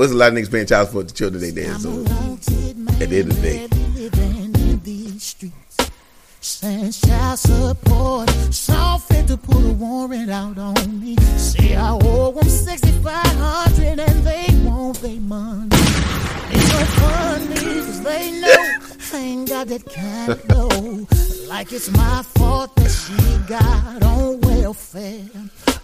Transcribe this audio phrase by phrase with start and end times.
[0.00, 1.78] What's a lot of niggas paying child support to children they dead?
[1.78, 5.90] So at the end of the day, living in these streets.
[6.40, 11.16] Send child support, saw fit to put a warrant out on me.
[11.36, 15.68] Say I owe them 6500 and they want their money.
[15.70, 18.78] It's so funny, cause they know
[19.12, 21.29] I ain't got that kind of dough.
[21.50, 23.16] Like it's my fault that she
[23.48, 25.24] got on welfare.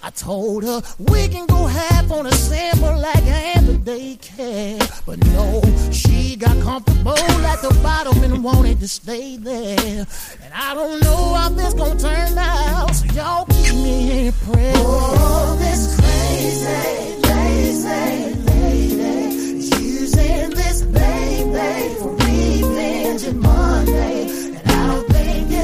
[0.00, 4.78] I told her we can go half on a sample like I am the daycare.
[5.04, 5.60] But no,
[5.90, 10.06] she got comfortable at the bottom and wanted to stay there.
[10.44, 14.72] And I don't know how this gonna turn out, so y'all keep me in prayer.
[14.76, 24.25] Oh, this crazy, lazy lady using this baby for revenge and money.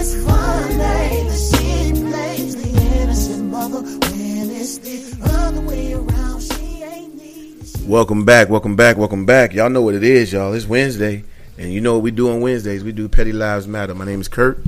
[0.02, 5.93] And I don't think that she plays the innocent mother when it's the other way
[5.93, 6.43] around.
[6.43, 7.88] She ain't need.
[7.88, 9.52] welcome back, welcome back, welcome back.
[9.55, 10.55] Y'all know what it is, y'all.
[10.55, 11.23] It's Wednesday,
[11.57, 12.82] and you know what we do on Wednesdays.
[12.82, 13.95] We do Petty Lives Matter.
[13.95, 14.59] My name is Kurt.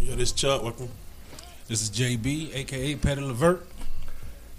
[0.00, 0.64] Yo, this Chuck.
[0.64, 0.88] Welcome.
[1.68, 3.64] This is JB, aka Petty Levert.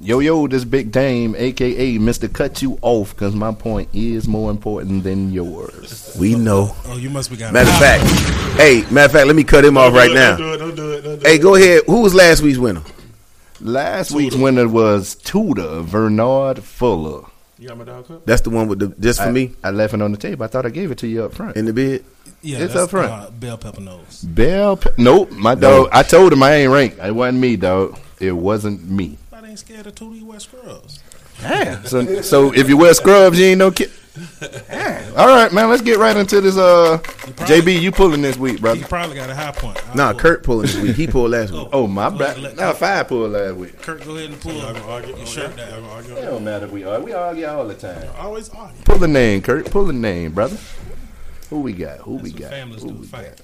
[0.04, 2.32] Yo, yo, this Big Dame, aka Mr.
[2.32, 6.16] Cut You Off, because my point is more important than yours.
[6.20, 6.76] We know.
[6.86, 7.54] Oh, you must be got.
[7.54, 8.04] Matter of fact,
[8.60, 10.38] hey, matter of fact, let me cut him off right now.
[10.38, 10.58] Don't do it.
[10.58, 11.02] Don't do it.
[11.04, 11.42] Don't do Hey, it.
[11.42, 11.84] go ahead.
[11.86, 12.82] Who was last week's winner?
[13.60, 17.28] Last week's winner was Tudor Bernard Fuller.
[17.60, 18.26] You got my dog cup?
[18.26, 20.44] That's the one with the just for I, me I left it on the table.
[20.44, 21.56] I thought I gave it to you up front.
[21.58, 22.04] in the bed.
[22.42, 23.12] Yeah, It's that's, up front.
[23.12, 24.22] Uh, bell pepper nose.
[24.24, 25.90] Bell, Pe- nope, my dog.
[25.92, 26.98] I told him I ain't ranked.
[26.98, 28.00] It wasn't me, dog.
[28.20, 29.20] It wasn't me.
[29.52, 31.04] I ain't scared of Tootie West Scrubs.
[31.42, 31.84] Damn.
[31.86, 33.92] So, so if you wear scrubs, you ain't no kid.
[34.70, 35.14] Damn.
[35.18, 35.70] All right, man.
[35.70, 36.56] Let's get right into this.
[36.58, 39.78] Uh, JB, you pulling this week, He You probably got a high point.
[39.90, 40.22] I'll Nah, pull.
[40.22, 40.96] Kurt pulling this week.
[40.96, 41.68] He pulled last week.
[41.74, 42.30] Oh my Go bad.
[42.38, 43.78] ahead, let- Now five pulled last week.
[43.82, 45.18] Kurt, go ahead and pull I'm gonna argue.
[45.18, 45.84] your shirt down.
[45.84, 46.16] I'm gonna.
[46.16, 46.66] It don't matter.
[46.68, 47.06] if We argue.
[47.08, 48.08] We argue all the time.
[48.20, 48.82] Always argue.
[48.86, 49.70] Pull the name, Kurt.
[49.70, 50.58] Pull the name, brother.
[51.50, 51.98] Who we got?
[52.00, 52.50] Who we That's what got?
[52.52, 52.96] families Who do.
[53.02, 53.42] we Fight.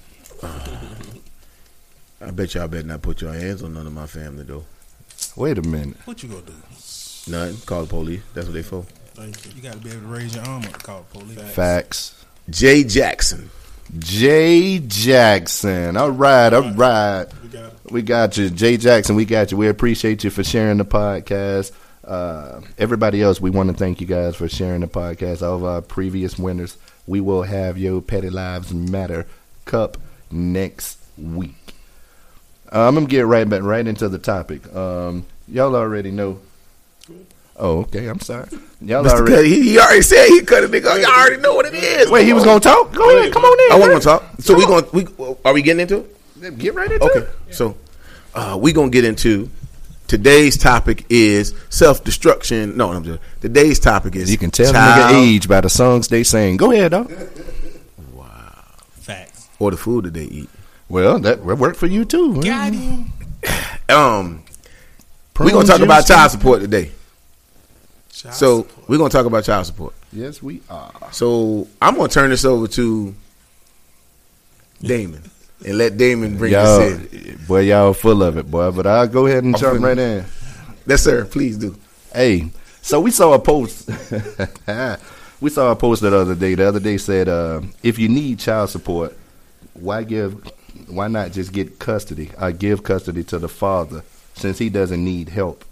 [2.22, 4.64] I bet y'all better not put your hands on none of my family though.
[5.38, 5.42] Got?
[5.44, 5.98] Wait a minute.
[6.06, 6.54] What you gonna do?
[7.30, 7.58] None.
[7.66, 8.22] Call the police.
[8.34, 8.84] That's what they for.
[9.14, 9.52] Thank you.
[9.56, 11.40] You got to be able to raise your arm up to call the police.
[11.54, 12.26] Facts.
[12.50, 13.50] Jay Jackson.
[13.98, 15.98] Jay Jackson.
[15.98, 17.26] All right, all right.
[17.42, 17.92] We got.
[17.92, 19.16] We got you, Jay Jackson.
[19.16, 19.58] We got you.
[19.58, 21.72] We appreciate you for sharing the podcast.
[22.06, 25.42] Uh, everybody else, we want to thank you guys for sharing the podcast.
[25.42, 29.26] All of our previous winners, we will have your Petty Lives Matter
[29.66, 29.98] Cup
[30.32, 31.56] next week.
[32.72, 34.74] Uh, I'm gonna get right back right into the topic.
[34.76, 36.40] Um, y'all already know.
[37.60, 38.08] Oh, okay.
[38.08, 38.48] I'm sorry.
[38.82, 39.10] Y'all Mr.
[39.12, 39.34] already.
[39.36, 40.86] Cuddy, he, he already said he cut a nigga.
[40.92, 41.00] off.
[41.02, 42.10] Y'all already know what it is.
[42.12, 42.94] Wait, he was gonna talk.
[42.94, 43.34] Go ahead.
[43.34, 43.72] Come on in.
[43.84, 44.24] I want to talk.
[44.40, 45.08] So we going to we
[45.44, 46.06] are we getting into
[46.42, 46.58] it?
[46.60, 47.20] Get right into Okay.
[47.48, 47.56] it.
[47.56, 47.76] So
[48.36, 49.50] uh, we gonna get into
[50.08, 52.78] today's topic is self destruction.
[52.78, 55.70] No, I'm just today's topic is You can tell the child nigga age by the
[55.70, 56.58] songs they sing.
[56.58, 57.12] Go ahead, dog.
[58.14, 58.28] Wow.
[58.92, 59.48] Facts.
[59.58, 60.50] or the food that they eat.
[60.90, 62.42] Well, that will work for you too.
[62.42, 63.12] Got him.
[63.90, 64.44] Um,
[65.40, 66.92] we gonna talk about child support today.
[68.12, 68.90] Child So support.
[68.90, 69.94] we're gonna talk about child support.
[70.12, 70.92] Yes, we are.
[71.12, 73.16] So I'm gonna turn this over to
[74.82, 75.24] Damon
[75.66, 77.46] and let Damon bring Y'all, this in.
[77.48, 78.72] boy, y'all full of it, boy.
[78.72, 80.26] But I'll go ahead and I'm jump right in.
[80.86, 81.24] Yes, sir.
[81.24, 81.78] Please do.
[82.14, 82.50] Hey,
[82.82, 83.90] so we saw a post.
[85.40, 86.56] we saw a post the other day.
[86.56, 89.18] The other day said, uh, if you need child support,
[89.74, 90.52] why give?
[90.88, 92.32] Why not just get custody?
[92.38, 94.04] I give custody to the father
[94.36, 95.66] since he doesn't need help.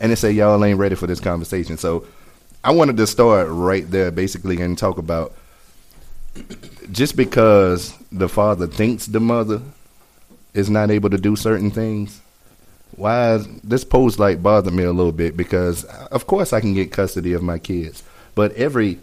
[0.00, 1.76] And they say y'all ain't ready for this conversation.
[1.76, 2.06] So
[2.64, 5.32] I wanted to start right there, basically, and talk about
[6.92, 9.60] just because the father thinks the mother
[10.54, 12.20] is not able to do certain things
[12.98, 16.74] why is this post like bothered me a little bit because of course I can
[16.74, 18.02] get custody of my kids,
[18.34, 18.98] but every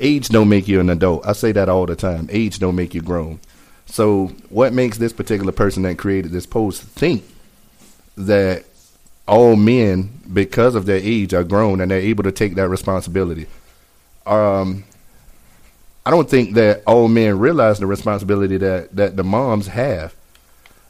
[0.00, 1.26] age don't make you an adult.
[1.26, 2.28] I say that all the time.
[2.30, 3.38] Age don't make you grown.
[3.88, 7.24] So what makes this particular person that created this post think
[8.16, 8.64] that
[9.26, 13.46] all men, because of their age, are grown and they're able to take that responsibility?
[14.26, 14.84] Um,
[16.04, 20.14] I don't think that all men realize the responsibility that, that the moms have.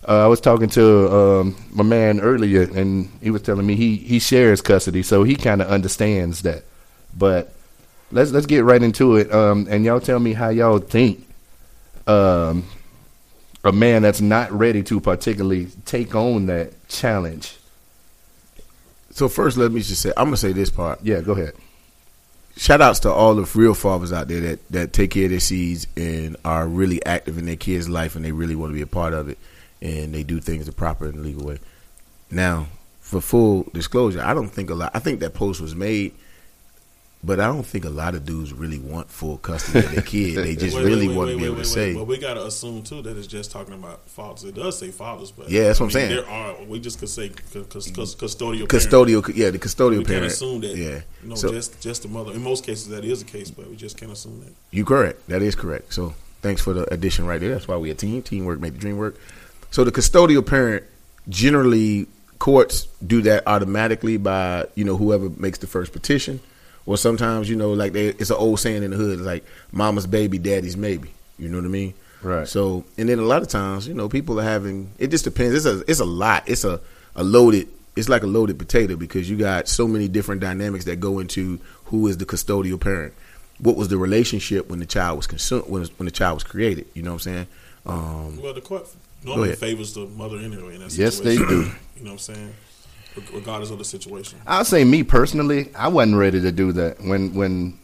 [0.06, 3.96] Uh, I was talking to um, my man earlier, and he was telling me he,
[3.96, 6.64] he shares custody, so he kind of understands that.
[7.16, 7.52] But
[8.10, 11.26] let's let's get right into it, um, and y'all tell me how y'all think
[12.06, 12.64] um,
[13.64, 17.56] a man that's not ready to particularly take on that challenge.
[19.10, 21.00] So first, let me just say, I'm gonna say this part.
[21.02, 21.54] Yeah, go ahead.
[22.56, 25.40] Shout outs to all the real fathers out there that that take care of their
[25.40, 28.82] seeds and are really active in their kids' life, and they really want to be
[28.82, 29.38] a part of it,
[29.80, 31.58] and they do things the proper and legal way.
[32.30, 32.68] Now,
[33.00, 34.92] for full disclosure, I don't think a lot.
[34.94, 36.14] I think that post was made
[37.24, 40.36] But I don't think a lot of dudes really want full custody of their kid.
[40.36, 41.92] They just Wait, really wait, want wait, to be able to say.
[41.92, 44.44] But we gotta assume too that it's just talking about fathers.
[44.44, 46.10] It does say fathers, but Yeah, that's what I'm saying.
[46.10, 48.68] There are we just could say cu- cu- cu- custodial.
[48.68, 48.70] parent.
[48.70, 49.32] custodial.
[49.34, 50.76] Yeah, the custodial We can't assume that.
[50.76, 51.00] Yeah.
[51.24, 52.32] You know, so just just the mother.
[52.32, 54.52] In most cases, that is the case, but we just can't assume that.
[54.70, 55.26] you correct.
[55.28, 55.92] That is correct.
[55.94, 57.50] So thanks for the addition right there.
[57.50, 58.22] That's why we a team.
[58.22, 59.16] Teamwork make the dream work.
[59.72, 60.84] So the custodial parent
[61.28, 62.06] generally
[62.38, 66.38] courts do that automatically by you know whoever makes the first petition,
[66.88, 70.06] or sometimes you know like they, it's an old saying in the hood, like "mama's
[70.06, 71.92] baby, daddy's maybe." You know what I mean?
[72.22, 72.48] Right.
[72.48, 75.54] So and then a lot of times you know people are having it just depends.
[75.54, 76.48] It's a it's a lot.
[76.48, 76.80] It's a
[77.14, 77.68] a loaded.
[77.94, 81.60] It's like a loaded potato because you got so many different dynamics that go into
[81.86, 83.12] who is the custodial parent.
[83.58, 86.86] What was the relationship when the child was consumed when when the child was created?
[86.94, 87.46] You know what I'm saying?
[87.84, 88.88] Um, Well, the court
[89.22, 90.76] normally favors the mother anyway.
[90.76, 91.44] In that Yes, they do.
[91.98, 92.54] You know what I'm saying?
[93.20, 94.38] Reg- Regardless of the situation.
[94.46, 97.78] I'll say me personally, I wasn't ready to do that when when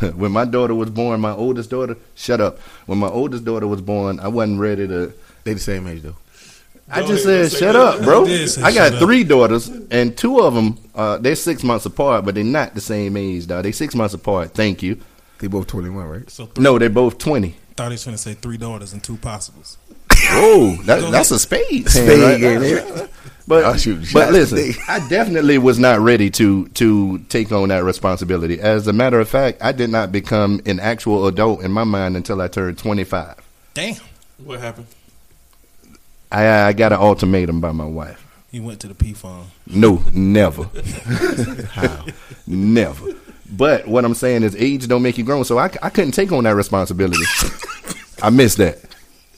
[0.16, 1.20] when my daughter was born.
[1.20, 2.58] My oldest daughter, shut up.
[2.86, 5.12] When my oldest daughter was born, I wasn't ready to.
[5.44, 6.16] they the same age though.
[6.88, 8.20] I just ahead, said, shut up, bro.
[8.26, 8.98] You did say I got shut up.
[9.00, 12.80] three daughters, and two of them, uh, they're six months apart, but they're not the
[12.80, 13.64] same age, dog.
[13.64, 14.52] They're six months apart.
[14.54, 15.00] Thank you.
[15.40, 16.30] They both 21, right?
[16.30, 17.56] So three, No, they're both twenty.
[17.76, 19.78] thought he was going to say three daughters and two possibles.
[20.30, 21.88] Whoa, that, that's a spade.
[21.88, 23.08] Spade hand right game,
[23.48, 24.74] But I'll shoot but listen.
[24.88, 28.60] I definitely was not ready to to take on that responsibility.
[28.60, 32.16] As a matter of fact, I did not become an actual adult in my mind
[32.16, 33.36] until I turned twenty five.
[33.74, 33.96] Damn.
[34.38, 34.88] What happened?
[36.32, 38.26] I, I got an ultimatum by my wife.
[38.50, 39.46] He went to the P farm.
[39.66, 40.68] No, never.
[42.46, 43.14] never.
[43.50, 45.44] But what I'm saying is, age don't make you grown.
[45.44, 47.22] So I, I couldn't take on that responsibility.
[48.22, 48.80] I missed that.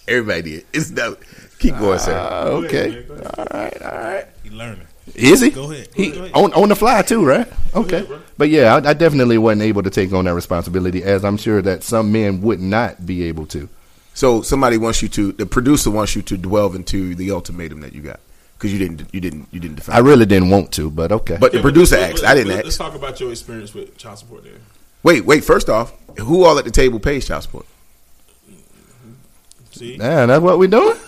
[0.08, 0.66] Everybody did.
[0.72, 1.19] It's that.
[1.58, 2.16] Keep going, sir.
[2.16, 3.05] Uh, okay.
[3.37, 3.82] All right.
[3.82, 4.26] All right.
[4.44, 4.87] He learning.
[5.14, 5.50] Is he?
[5.50, 5.88] Go ahead.
[5.94, 6.32] He Go ahead.
[6.34, 7.46] on on the fly too, right?
[7.75, 8.02] Okay.
[8.05, 11.37] ahead, but yeah, I, I definitely wasn't able to take on that responsibility, as I'm
[11.37, 13.69] sure that some men would not be able to.
[14.14, 15.32] So somebody wants you to.
[15.32, 18.20] The producer wants you to delve into the ultimatum that you got
[18.56, 19.12] because you didn't.
[19.12, 19.49] You didn't.
[19.50, 19.96] You didn't define.
[19.96, 21.38] I really didn't want to, but okay.
[21.40, 22.22] but the Yeah, producer let- asked.
[22.22, 24.52] let- I didn't let- Let's talk about your experience with child support there.
[25.02, 25.43] Wait, wait.
[25.44, 27.66] First off, who all at the table pays child support?
[29.78, 29.96] See?
[29.96, 30.96] Man, that's what we doing.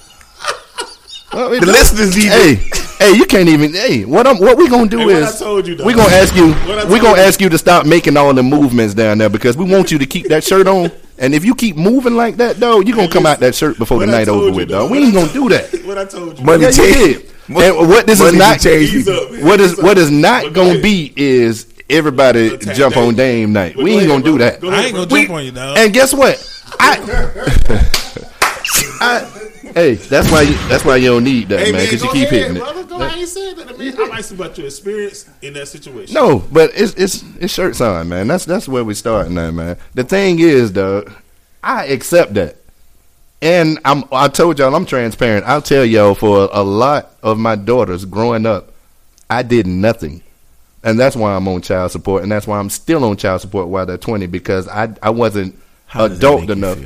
[1.33, 1.77] What we The doing?
[1.79, 2.25] listeners need.
[2.27, 2.55] Hey,
[2.99, 3.73] hey, you can't even.
[3.73, 5.87] Hey, what I'm, what we gonna do Hey, what is I told you, dog.
[5.87, 6.47] we gonna ask you.
[6.93, 7.23] We gonna you.
[7.25, 10.07] ask you to stop making all the movements down there because we want you to
[10.07, 10.91] keep that shirt on.
[11.19, 13.79] And if you keep moving like that, though, you are gonna come out that shirt
[13.79, 14.89] before the I night over you, with, dog.
[14.89, 14.91] dog.
[14.91, 15.73] We ain't gonna do that.
[15.85, 16.45] What I told you.
[16.45, 17.23] Money Yeah, you change.
[17.49, 17.59] did.
[17.79, 20.83] And what this is not change up, What is what is not But gonna ahead.
[20.83, 23.17] be is everybody Attack jump on Dame.
[23.17, 23.75] Dame night.
[23.77, 24.61] But We go ain't ahead, gonna do that.
[24.61, 25.17] Go I ain't gonna bro.
[25.19, 25.79] jump on you, dog.
[25.79, 26.45] And guess what?
[26.81, 26.97] I,
[29.01, 29.21] I
[29.75, 32.29] hey, that's why you, that's why you don't need that, Hey, man, because you keep
[32.29, 32.59] ahead, hitting it.
[32.61, 32.85] brother.
[32.85, 33.13] Go ahead.
[33.13, 33.95] I ain't saying that, man.
[33.99, 36.15] I'm asking about your experience in that situation.
[36.15, 38.29] No, but it's it's it's shirts on, man.
[38.29, 39.79] That's that's where we starting at, man.
[39.95, 41.05] The thing is, though,
[41.63, 42.57] I accept that,
[43.41, 45.47] and I'm I told y'all I'm transparent.
[45.47, 48.73] I'll tell y'all for a lot of my daughters growing up,
[49.31, 50.23] I did nothing,
[50.85, 53.69] and that's why I'm on child support, and that's why I'm still on child support
[53.69, 56.79] while they're 20 because I I wasn't How adult enough.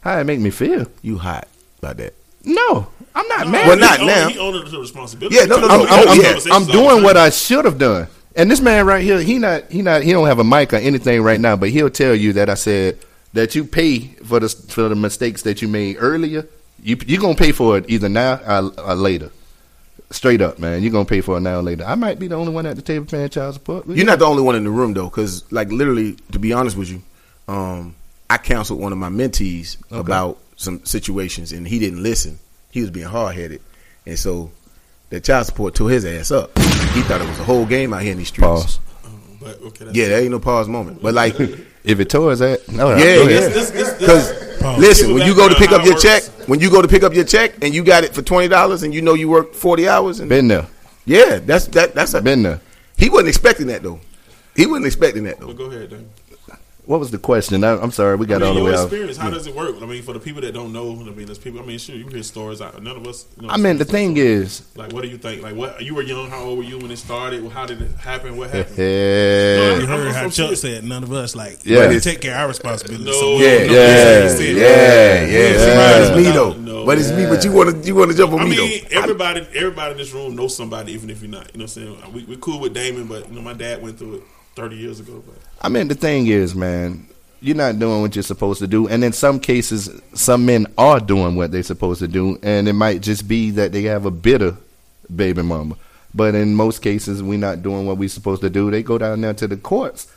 [0.00, 0.86] How it make me feel?
[1.02, 1.46] You hot
[1.78, 2.14] about that?
[2.44, 3.66] No, I'm not No, mad.
[3.66, 4.28] Well, he not owned- now.
[4.28, 5.36] He owned the responsibility.
[5.36, 5.86] Yeah, no, no, I'm, no.
[5.86, 6.54] I'm, I'm- yeah.
[6.54, 8.08] I'm doing what I should have done.
[8.36, 10.76] And this man right here, he not he not he don't have a mic or
[10.76, 12.98] anything right now, but he'll tell you that I said
[13.32, 16.46] that you pay for the for the mistakes that you made earlier.
[16.82, 19.30] You you gonna pay for it either now or, or later.
[20.10, 20.82] Straight up, man.
[20.82, 21.84] You're gonna pay for it now or later.
[21.84, 23.86] I might be the only one at the table paying child support.
[23.88, 26.76] You're not the only one in the room though, because like literally, to be honest
[26.76, 27.02] with you,
[27.48, 27.96] um,
[28.30, 32.38] I counseled one of my mentees about some situations, and he didn't listen.
[32.70, 33.62] He was being hard headed,
[34.04, 34.50] and so
[35.08, 36.56] the child support tore his ass up.
[36.58, 38.46] He thought it was a whole game out here in these streets.
[38.46, 38.80] pause.
[39.40, 41.00] But okay, Yeah, there ain't no pause moment.
[41.00, 41.38] But like,
[41.84, 42.96] If it tore his ass, no, yeah.
[43.14, 43.52] go ahead.
[43.52, 46.68] This- this- this- Because listen, when you go to pick up your check, when you
[46.70, 49.00] go to pick up your check, and you got it for twenty dollars, and you
[49.00, 50.66] know you worked forty hours, and Been there,
[51.06, 51.94] yeah, that's that.
[51.94, 52.60] That's a, been there.
[52.96, 54.00] he wasn't expecting that though.
[54.56, 55.46] He wasn't expecting that though.
[55.46, 56.10] But go ahead, Dan.
[56.88, 57.62] What was the question?
[57.64, 58.84] I, I'm sorry, we got I mean, all the your way out.
[58.86, 59.76] experience, how does it work?
[59.82, 61.60] I mean, for the people that don't know, I mean, there's people.
[61.60, 62.62] I mean, sure, you hear stories.
[62.62, 63.26] I- None of us.
[63.38, 65.42] You know, I mean, the thing is, like, what do you think?
[65.42, 66.30] Like, what you were young?
[66.30, 67.46] How old were you when it started?
[67.50, 68.38] How did it happen?
[68.38, 68.78] What happened?
[68.78, 71.88] yeah, You heard I'm how Chuck said none of us like Yeah.
[71.90, 73.04] we take care of our responsibility.
[73.04, 74.56] No, so Yeah, don't know yeah, what he said.
[74.56, 75.74] Yeah, yeah.
[75.92, 76.52] But it's me though.
[76.54, 76.86] no.
[76.86, 77.26] but it's me.
[77.26, 78.56] But you want to you want to jump on me?
[78.56, 81.52] I mean, everybody, everybody in this room knows somebody, even if you're not.
[81.52, 83.82] You know, what I'm saying we we cool with Damon, but you know, my dad
[83.82, 84.22] went through it
[84.58, 85.22] 30 years ago.
[85.24, 87.06] But I mean, the thing is, man,
[87.40, 90.98] you're not doing what you're supposed to do, and in some cases, some men are
[91.00, 94.10] doing what they're supposed to do, and it might just be that they have a
[94.10, 94.56] bitter
[95.14, 95.76] baby mama.
[96.14, 98.70] But in most cases, we're not doing what we're supposed to do.
[98.70, 100.10] They go down there to the courts,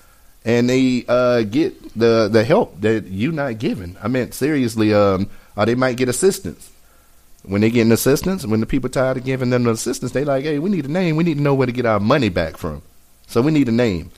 [0.43, 3.97] and they uh, get the the help that you're not giving.
[4.01, 6.71] I mean, seriously, um, or they might get assistance.
[7.43, 10.23] When they get an assistance, when the people tired of giving them the assistance, they
[10.23, 11.15] like, hey, we need a name.
[11.15, 12.83] We need to know where to get our money back from.
[13.25, 14.11] So we need a name.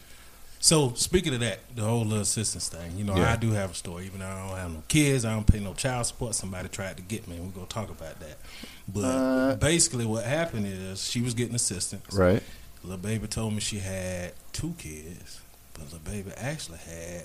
[0.63, 3.33] So speaking of that, the whole little assistance thing, you know, Yeah.
[3.33, 4.05] I do have a story.
[4.05, 6.35] Even though I don't have no kids, I don't pay no child support.
[6.35, 7.37] Somebody tried to get me.
[7.37, 8.37] We're gonna talk about that.
[8.87, 12.05] But Uh, basically, what happened is she was getting assistance.
[12.13, 12.41] Right.
[12.81, 15.41] Little baby told me she had two kids,
[15.73, 17.23] but little baby actually had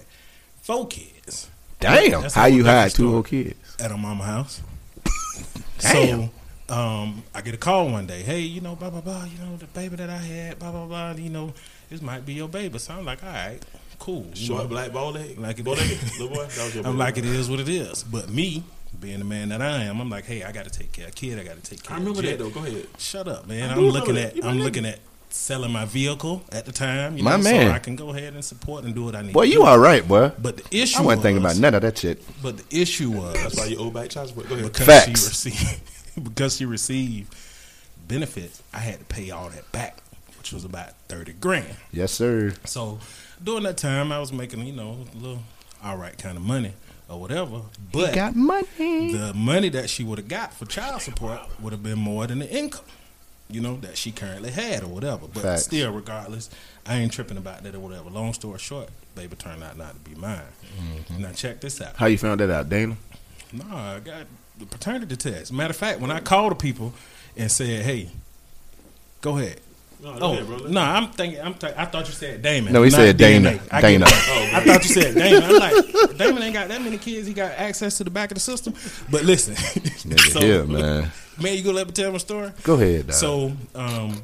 [0.63, 1.47] four kids.
[1.79, 2.23] Damn.
[2.23, 3.55] That's How you hide two whole kids?
[3.79, 4.63] at her mama house.
[5.79, 6.31] Damn.
[6.69, 8.23] So, um, I get a call one day.
[8.23, 9.23] Hey, you know, blah blah blah.
[9.27, 11.13] You know, the baby that I had, blah blah blah.
[11.13, 11.55] You know,
[11.91, 12.79] this might be your baby.
[12.79, 13.59] So I'm like, all right,
[13.99, 14.27] cool.
[14.35, 16.47] You Short know, black bow leg, Like it- bow leg, little boy.
[16.47, 18.03] That was your I'm like, it is what it is.
[18.05, 18.63] But me,
[18.99, 21.15] being the man that I am, I'm like, hey, I got to take care of
[21.15, 21.39] kid.
[21.39, 21.97] I got to take care.
[21.97, 22.51] I remember of that though.
[22.51, 22.87] Go ahead.
[22.99, 23.71] Shut up, man.
[23.71, 24.37] I I'm looking at that.
[24.37, 24.99] You my I'm looking at
[25.31, 27.17] selling my vehicle at the time.
[27.19, 27.69] You My know, man.
[27.69, 29.35] so I can go ahead and support and do what I need.
[29.35, 29.65] Boy, to you do.
[29.67, 30.33] all right, boy.
[30.41, 32.23] But the issue I wasn't thinking about none of that shit.
[32.43, 34.49] But the issue was That's why you owe back child support.
[34.49, 34.73] Go ahead.
[34.73, 35.05] because Facts.
[35.07, 37.35] she received because she received
[38.09, 39.99] benefits, I had to pay all that back,
[40.49, 41.77] which was about thirty grand.
[41.93, 42.55] Yes, sir.
[42.65, 42.99] So
[43.43, 45.43] during that time, I was making you know a little
[45.85, 46.73] all right kind of money
[47.09, 47.61] or whatever.
[47.93, 49.13] But Got money.
[49.13, 52.39] the money that she would have got for child support would have been more than
[52.39, 52.85] the income.
[53.51, 55.65] You know that she currently had or whatever, but Facts.
[55.65, 56.49] still, regardless,
[56.87, 58.09] I ain't tripping about that or whatever.
[58.11, 60.41] Long story short, baby turned out not to be mine.
[60.79, 61.23] Mm-hmm.
[61.23, 61.97] Now check this out.
[61.97, 62.97] How you found that out, Dana?
[63.53, 64.27] No, I got
[64.59, 65.53] the paternity test.
[65.53, 66.93] Matter of fact, when I called the people
[67.37, 68.11] and said, "Hey,
[69.21, 69.61] go ahead."
[70.01, 70.57] No, Oh ahead, bro.
[70.69, 71.41] no, I'm thinking.
[71.41, 71.55] I'm.
[71.55, 72.73] Th- I thought you said Damon.
[72.73, 73.51] No, he said Dana.
[73.53, 73.61] DNA.
[73.73, 74.05] I Dana.
[74.05, 74.55] get it.
[74.55, 75.43] I thought you said Damon.
[75.43, 77.27] I'm like, Damon ain't got that many kids.
[77.27, 78.75] He got access to the back of the system.
[79.11, 81.11] But listen, Nigga so, here, man.
[81.43, 82.53] man, you gonna let me tell my story?
[82.63, 83.15] Go ahead, dog.
[83.17, 84.23] So, um,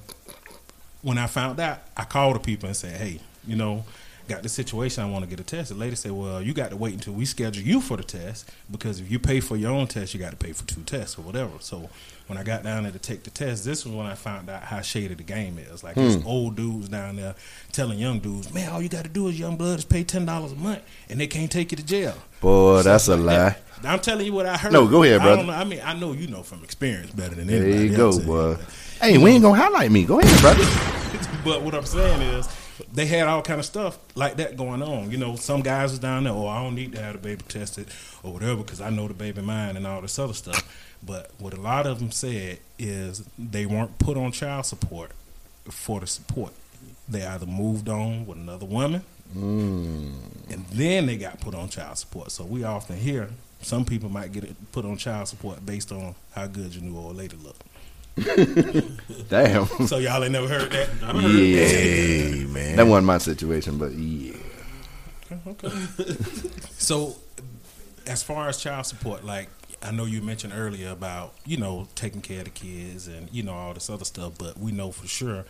[1.02, 3.85] when I found out, I called the people and said, "Hey, you know,
[4.28, 5.02] got the situation.
[5.02, 7.12] I want to get a test." The lady said, "Well, you got to wait until
[7.12, 10.21] we schedule you for the test because if you pay for your own test, you
[10.21, 11.88] got to pay for two tests or whatever." So,
[12.26, 14.62] when I got down there to take the test, this was when I found out
[14.62, 15.85] how shady the game is.
[15.85, 16.26] Like, it's hmm.
[16.26, 17.35] old dudes down there
[17.73, 20.26] telling young dudes, "Man, all you got to do is young blood is pay ten
[20.26, 23.35] dollars a month, and they can't take you to jail." Boy, that's a like lie.
[23.35, 23.61] that.
[23.85, 24.73] I'm telling you what I heard.
[24.73, 25.45] No, go ahead, I brother.
[25.45, 25.52] know.
[25.52, 27.73] I mean, I know you know from experience better than anybody.
[27.73, 28.57] There you go, boy.
[29.00, 30.04] Hey, we ain't gonna highlight me.
[30.04, 30.64] Go ahead, brother.
[31.45, 32.49] But what I'm saying is,
[32.93, 35.11] they had all kind of stuff like that going on.
[35.11, 37.43] You know, some guys was down there, oh, I don't need to have the baby
[37.49, 37.88] tested
[38.23, 40.62] or whatever because I know the baby mine and all this other stuff.
[41.04, 45.11] But what a lot of them said is they weren't put on child support
[45.71, 46.52] for the support.
[47.09, 49.02] They either moved on with another woman,
[49.37, 50.14] mm.
[50.50, 52.31] and then they got put on child support.
[52.31, 53.28] So we often hear
[53.61, 56.97] some people might get it put on child support based on how good your new
[56.97, 57.57] old lady look.
[59.28, 59.66] Damn.
[59.87, 60.88] So y'all ain't never heard that.
[60.88, 64.37] Hey man, That wasn't my situation, but yeah.
[65.47, 65.68] Okay.
[66.78, 67.16] so,
[68.06, 69.49] as far as child support, like
[69.83, 73.42] I know you mentioned earlier about you know taking care of the kids and you
[73.42, 75.44] know all this other stuff, but we know for sure,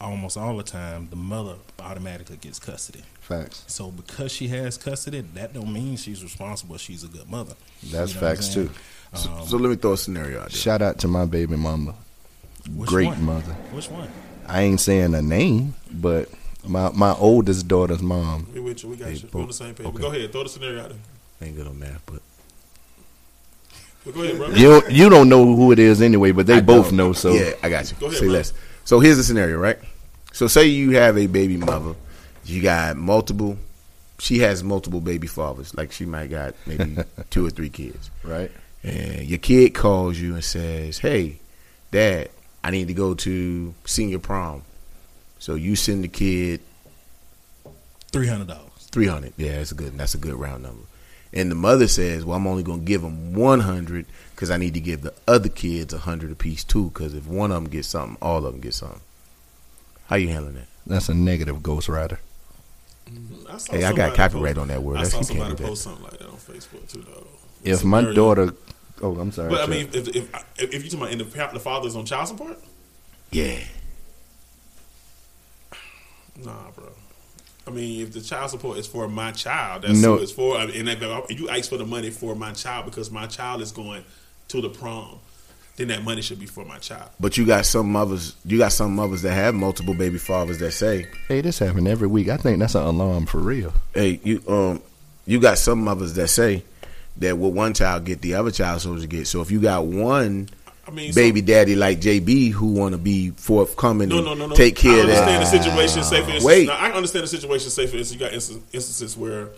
[0.00, 3.02] almost all the time, the mother automatically gets custody.
[3.20, 3.64] Facts.
[3.66, 6.78] So because she has custody, that don't mean she's responsible.
[6.78, 7.54] She's a good mother.
[7.82, 8.70] That's You know facts too.
[9.14, 10.58] So, Um, so let me throw a scenario out there.
[10.58, 11.94] Shout out to my baby mama.
[12.74, 13.24] which Great one?
[13.24, 13.52] mother.
[13.72, 14.08] Which one?
[14.46, 16.28] I ain't saying a name, but
[16.66, 18.46] my my oldest daughter's mom.
[18.52, 18.90] We with you.
[18.90, 19.28] We got Hey, you.
[19.32, 19.86] We're on the same page.
[19.86, 19.98] okay.
[19.98, 20.32] Go ahead.
[20.32, 20.98] Throw the scenario out there.
[21.48, 22.20] ain't good on math, but
[24.04, 24.48] But go ahead, bro.
[24.50, 26.96] You you don't know who it is anyway, but they I both don't.
[26.96, 27.12] know.
[27.12, 27.96] So yeah, I got you.
[28.00, 28.34] Go ahead, Say bro.
[28.34, 28.52] less.
[28.84, 29.78] So here's the scenario, right?
[30.32, 31.94] So say you have a baby mother,
[32.44, 33.58] you got multiple.
[34.18, 35.74] She has multiple baby fathers.
[35.74, 36.96] Like she might got maybe
[37.30, 38.50] two or three kids, right.
[38.88, 41.38] And your kid calls you and says, "Hey,
[41.90, 42.30] Dad,
[42.64, 44.62] I need to go to senior prom."
[45.38, 46.60] So you send the kid
[48.10, 48.88] Three hundred dollars.
[48.90, 49.34] three hundred.
[49.36, 49.96] Yeah, that's a good.
[49.98, 50.82] That's a good round number.
[51.32, 54.56] And the mother says, "Well, I'm only going to give them one hundred because I
[54.56, 56.90] need to give the other kids a hundred apiece too.
[56.90, 59.00] Because if one of them gets something, all of them get something."
[60.06, 60.68] How you handling that?
[60.86, 62.18] That's a negative Ghost Rider.
[63.10, 64.96] Mm, I Hey, I got copyright post- on that word.
[64.96, 65.68] I That's- saw you can't somebody do that.
[65.68, 67.26] post something like that on Facebook too, though.
[67.62, 68.54] If my daughter,
[69.02, 69.50] oh, I'm sorry.
[69.50, 72.04] But I mean, if if, if, if you talking about in the, the father's on
[72.04, 72.58] child support,
[73.30, 73.58] Yeah.
[76.44, 76.88] nah, bro.
[77.66, 80.16] I mean, if the child support is for my child, that's No.
[80.16, 80.56] who it's for.
[80.56, 83.60] I mean, and if you ask for the money for my child because my child
[83.60, 84.04] is going
[84.48, 85.18] to the prom,
[85.76, 87.10] then that money should be for my child.
[87.20, 88.34] But you got some mothers.
[88.44, 92.08] You got some mothers that have multiple baby fathers that say, hey, this happen every
[92.08, 92.28] week.
[92.30, 93.74] I think that's an alarm for real.
[93.94, 94.82] "Hey, you um,
[95.26, 96.64] you got some mothers that say
[97.18, 99.26] that what one child get, the other child supposed to get.
[99.26, 100.48] So if you got one,
[100.86, 104.34] I mean, so- baby daddy like JB who want to be forthcoming No, and no,
[104.34, 104.54] no, no.
[104.54, 105.50] take care I of understand that.
[105.50, 106.02] the situation.
[106.04, 106.66] Say for instance, Wait.
[106.68, 107.70] now, I understand the situation.
[107.70, 109.48] Say for instance, you got instances where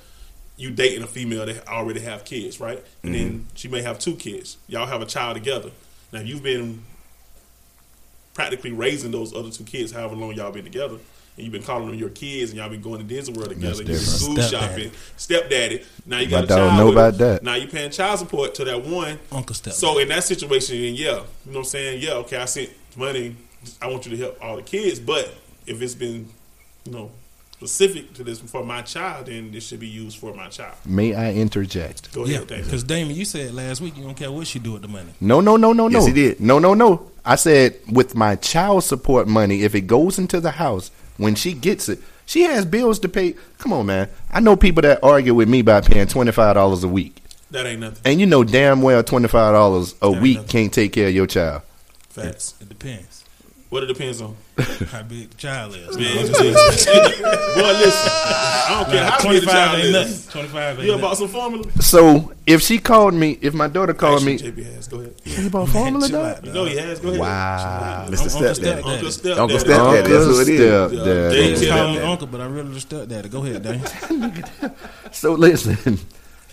[0.57, 2.85] you dating a female that already have kids, right?
[3.03, 3.43] And then Mm-hmm.
[3.55, 4.57] she may have two kids.
[4.69, 5.71] Y'all have a child together.
[6.13, 6.83] Now you've been
[8.35, 10.97] practically raising those other two kids, however long y'all been together.
[11.41, 13.69] And you've been calling them your kids, and y'all been going to Disney World together.
[13.69, 14.21] You've been different.
[14.21, 15.83] school shopping, stepdaddy.
[16.05, 16.79] Now you My got a dog child.
[16.79, 17.01] know with her.
[17.09, 17.43] about that.
[17.43, 19.19] Now you're paying child support to that one.
[19.33, 19.73] Uncle Step.
[19.73, 22.03] So in that situation, then yeah, you know what I'm saying?
[22.03, 23.37] Yeah, okay, I sent money.
[23.81, 25.33] I want you to help all the kids, but
[25.67, 26.29] if it's been,
[26.85, 27.11] you know,
[27.53, 30.75] specific to this for my child, then this should be used for my child.
[30.85, 32.13] May I interject?
[32.15, 32.65] Go ahead, David.
[32.67, 35.13] because Damon, you said last week you don't care what she do with the money.
[35.21, 35.99] No, no, no, no, no.
[35.99, 36.41] Yes, he did.
[36.41, 37.11] No, no, no.
[37.23, 41.53] I said with my child support money, if it goes into the house when she
[41.53, 43.35] gets it, she has bills to pay.
[43.59, 44.09] Come on, man.
[44.31, 47.17] I know people that argue with me about paying twenty five dollars a week,
[47.51, 48.01] That ain't nothing.
[48.05, 51.15] and you know damn well twenty five dollars a ain't week can't take care of
[51.15, 51.63] your child.
[52.09, 52.55] Facts.
[52.61, 53.20] It depends
[53.71, 54.37] What it depends on.
[54.91, 55.97] how big the child is.
[55.97, 56.33] Man, just-
[56.89, 58.11] boy, listen.
[58.13, 59.93] I don't care how big the child ain't is.
[59.93, 60.33] nothing.
[60.33, 61.05] Twenty five ain't You nothing.
[61.05, 61.73] about some formula?
[61.81, 64.89] So if she called me, if my daughter called me, Actually, JB has.
[64.89, 65.15] Go ahead.
[65.25, 66.37] you bought formula, Chill dog?
[66.39, 66.99] out, You know he has.
[66.99, 67.21] Go ahead.
[67.21, 68.07] Wow.
[68.09, 68.19] Mr.
[68.19, 68.83] Uncle Stepdaddy.
[68.83, 68.91] Stepdaddy.
[68.91, 69.39] Uncle Stepdaddy.
[69.41, 70.09] Uncle Stepdaddy.
[70.09, 70.91] That's what it is.
[70.91, 71.37] Stepdaddy.
[71.41, 71.49] Yeah.
[71.51, 71.77] Just Yeah.
[71.77, 73.29] call me uncle, but I really the stepdaddy.
[73.29, 74.73] Go ahead, Dane.
[75.13, 75.99] So listen,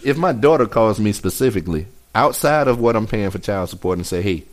[0.03, 4.05] if my daughter calls me specifically outside of what I'm paying for child support and
[4.05, 4.43] say, "Hey,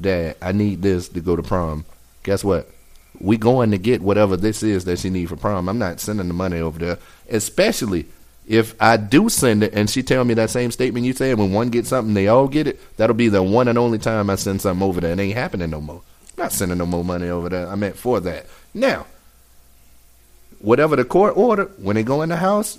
[0.00, 1.84] Dad, I need this to go to prom,"
[2.22, 2.68] guess what?
[3.20, 5.68] We going to get whatever this is that she need for prom.
[5.68, 6.98] I'm not sending the money over there,
[7.28, 8.06] especially
[8.46, 11.38] if I do send it and she tell me that same statement you said.
[11.38, 12.80] When one gets something, they all get it.
[12.96, 15.12] That'll be the one and only time I send something over there.
[15.12, 16.02] It ain't happening no more.
[16.36, 17.68] I'm not sending no more money over there.
[17.68, 18.46] I meant for that.
[18.74, 19.06] Now,
[20.58, 22.78] whatever the court order, when they go in the house,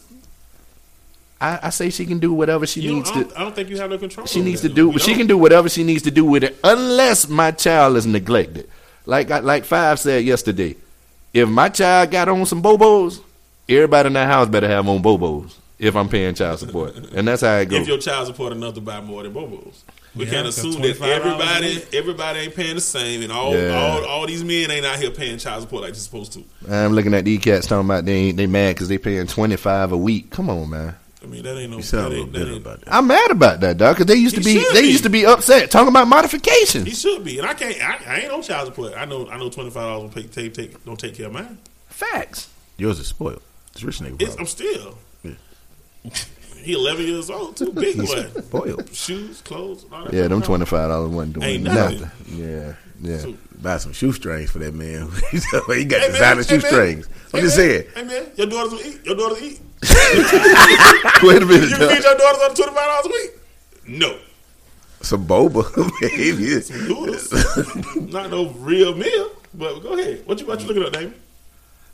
[1.40, 3.30] I, I say she can do whatever she You needs to.
[3.36, 4.26] I don't think you have no control.
[4.26, 4.92] She needs that, to do.
[4.92, 5.18] You She don't.
[5.20, 8.70] can do whatever she needs to do with it, unless my child is neglected.
[9.06, 10.76] Like like Five said yesterday,
[11.34, 13.20] if my child got on some bobos,
[13.68, 15.54] everybody in that house better have on bobos.
[15.80, 17.82] If I'm paying child support, and that's how it goes.
[17.82, 19.82] If your child support enough to buy more than Bobos.
[20.16, 23.76] We Yeah, can't assume that everybody everybody ain't paying the same, and all, Yeah.
[23.76, 26.44] all all these men ain't out here paying child support like they're supposed to.
[26.70, 29.56] I'm looking at these cats talking about they ain't, they mad because they paying twenty
[29.58, 30.30] five a week.
[30.30, 30.96] Come on, man.
[31.24, 31.78] I mean, that ain't no.
[31.78, 32.94] You sound that little ain't, that ain't, about that.
[32.94, 33.96] I'm mad about that, dog.
[33.96, 34.88] Because they used to be they be.
[34.90, 36.86] used to be upset talking about modifications.
[36.86, 37.82] He should be, and I can't.
[37.82, 38.94] I, I ain't on child support.
[38.98, 39.30] I know.
[39.30, 39.50] I know.
[39.50, 41.58] Twenty five dollars take, take take don't take care of mine.
[41.88, 42.50] Facts.
[42.78, 43.42] Yours is spoiled.
[43.72, 44.22] It's rich nigga.
[44.22, 44.36] It's.
[44.38, 44.98] I'm still.
[45.24, 45.32] Yeah.
[46.62, 48.24] He eleven years old, too big boy.
[48.42, 48.94] Spoiled.
[48.94, 52.02] Shoes, clothes, all that Yeah, them twenty five dollars wasn't doing Ain't nothing.
[52.02, 52.38] nothing.
[52.38, 53.18] Yeah, yeah.
[53.20, 55.10] So- Buy some shoestrings for that man.
[55.32, 56.44] he got Hey, man, designer hey, man.
[56.44, 57.08] shoestrings.
[57.34, 57.88] I'm Hey, just saying.
[57.96, 59.06] Hey man, your daughters will eat.
[59.06, 59.62] Your daughters eat.
[61.24, 61.92] Wait a minute, You dog.
[61.92, 63.32] feed your daughters on twenty five dollars a week?
[63.88, 64.18] No.
[65.02, 65.64] Some boba,
[66.02, 66.62] maybe.
[66.88, 67.32] Noodles.
[68.12, 69.32] Not no real meal.
[69.54, 70.26] But go ahead.
[70.26, 71.14] What you what you looking at, Damon?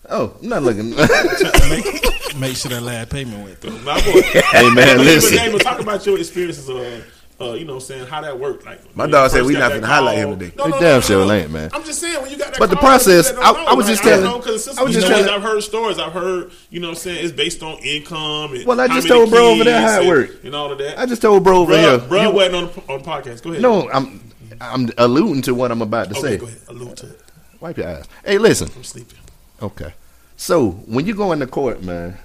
[0.10, 0.90] Oh, I'm not looking.
[0.96, 3.78] make, make sure that last payment went through.
[3.80, 4.22] My boy.
[4.22, 5.38] hey man, listen.
[5.38, 6.70] Damon, talk about your experiences.
[6.70, 7.02] Uh,
[7.42, 8.66] uh, you know, what I'm saying how that worked.
[8.66, 10.54] Like My when dog said we got not gonna highlight him today.
[10.58, 11.32] No, We no, no, damn no, sure no.
[11.34, 11.70] ain't, man.
[11.74, 12.60] I'm just saying when you got that.
[12.60, 14.94] But the process, people that don't I- I was know, just telling- I, I was
[14.94, 15.30] just telling.
[15.30, 16.00] I've heard stories.
[16.00, 18.54] I've heard, you know, what I'm saying it's based on income.
[18.54, 20.44] And Well, I just told bro over there how it and- worked.
[20.44, 21.00] and all of that.
[21.00, 21.98] I just told bro over bro, here.
[22.08, 23.44] bro you- wasn't on the, on the podcast.
[23.44, 23.62] Go ahead.
[23.62, 24.22] no, I'm
[24.62, 26.38] I'm alluding to what I'm about to okay, say.
[26.38, 26.60] go ahead.
[26.68, 27.22] Allude to it.
[27.62, 28.06] Wipe your eyes.
[28.26, 28.70] Hey, listen.
[28.76, 29.18] I'm sleeping.
[29.62, 29.94] Okay.
[30.36, 32.18] So when you go into court, man,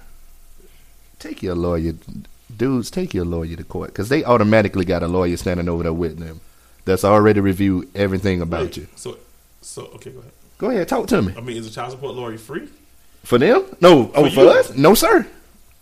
[1.19, 1.93] take your lawyer,
[2.57, 2.89] dudes.
[2.91, 6.19] Take your lawyer to court because they automatically got a lawyer standing over there with
[6.19, 6.41] them
[6.85, 8.87] that's already reviewed everything about Wait, you.
[8.95, 9.17] So,
[9.61, 10.31] so okay, go ahead.
[10.57, 11.33] Go ahead, talk to me.
[11.35, 12.69] I mean, is a child support lawyer free?
[13.23, 13.65] For them?
[13.81, 14.11] No.
[14.15, 14.75] Oh, For for us?
[14.77, 15.27] No, sir.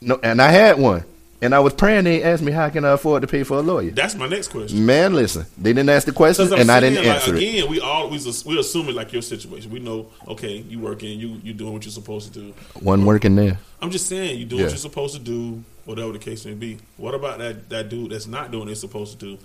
[0.01, 1.03] No, and I had one,
[1.43, 2.05] and I was praying.
[2.05, 3.91] They asked me how can I afford to pay for a lawyer.
[3.91, 4.85] That's my next question.
[4.85, 7.37] Man, listen, they didn't ask the question, and I didn't like, answer it.
[7.37, 9.69] again, we all we we assuming like your situation.
[9.71, 12.53] We know, okay, you working, you you doing what you're supposed to do.
[12.81, 13.59] One working there.
[13.81, 14.65] I'm just saying, you doing Yeah.
[14.67, 16.79] what you're supposed to do, whatever the case may be.
[16.97, 19.37] What about that that dude that's not doing what they're supposed to do?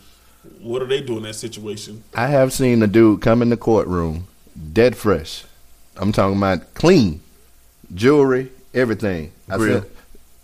[0.60, 2.04] What are they doing in that situation?
[2.14, 4.28] I have seen a dude come in the courtroom,
[4.72, 5.44] dead fresh.
[5.96, 7.20] I'm talking about clean,
[7.94, 9.32] jewelry, everything.
[9.50, 9.82] I Grill.
[9.82, 9.90] said,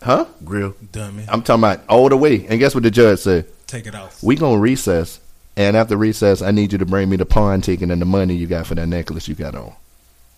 [0.05, 0.27] huh?
[0.45, 0.75] Grill.
[0.93, 1.25] Dummy.
[1.29, 2.47] I'm talking about all the way.
[2.47, 3.47] And guess what the judge said?
[3.67, 4.23] Take it off.
[4.23, 5.21] We gonna recess,
[5.57, 8.35] and after recess, I need you to bring me the pawn ticket and the money
[8.35, 9.73] you got for that necklace you got on.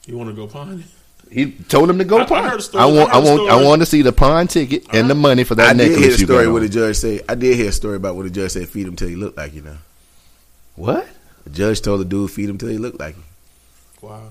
[0.07, 0.85] You want to go pawn?
[1.31, 2.45] He told him to go I- I pawn.
[2.45, 4.13] heard a story- I want, I I heard a want, I want to see the
[4.13, 6.47] pawn ticket and the money for that I did necklace hear the you got story
[6.47, 6.53] on.
[6.53, 7.21] what the judge say.
[7.29, 8.69] I did hear a story about what the judge said.
[8.69, 9.77] Feed him till he look like you know.
[10.77, 11.09] What?
[11.45, 13.25] The judge told the dude feed him till he look like him.
[14.01, 14.23] Wow.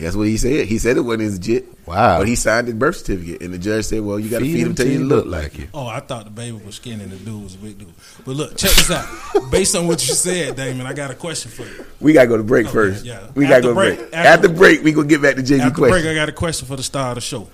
[0.00, 0.64] He That's what he said.
[0.66, 1.66] He said it wasn't his legit.
[1.86, 2.20] Wow.
[2.20, 4.52] But he signed his birth certificate, and the judge said, "Well, you got to Feed
[4.54, 5.70] feed him him till till you you look look like like you." you.
[5.74, 7.92] Oh, I thought the baby was skinny and the dude was a big dude.
[8.24, 9.06] But look, check this out.
[9.50, 11.84] Based on what you said, Damon, I got a question for you.
[12.00, 13.04] We got to go to break Okay, first.
[13.04, 13.26] yeah.
[13.34, 14.14] We got to After go break- break.
[14.14, 16.00] after- After, break, we gonna get back to JB After question.
[16.02, 17.48] break, I got a question for the star of the show.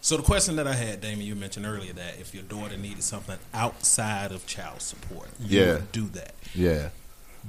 [0.00, 3.02] So the question that I had, Damon, you mentioned earlier that if your daughter needed
[3.04, 5.72] something outside of child support, you Yeah.
[5.74, 6.34] would do that.
[6.54, 6.88] Yeah.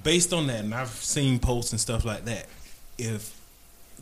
[0.04, 2.48] Based on that, and I've seen posts and stuff like that,
[2.98, 3.36] if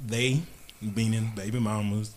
[0.06, 0.42] they,
[0.82, 2.14] meaning baby mamas,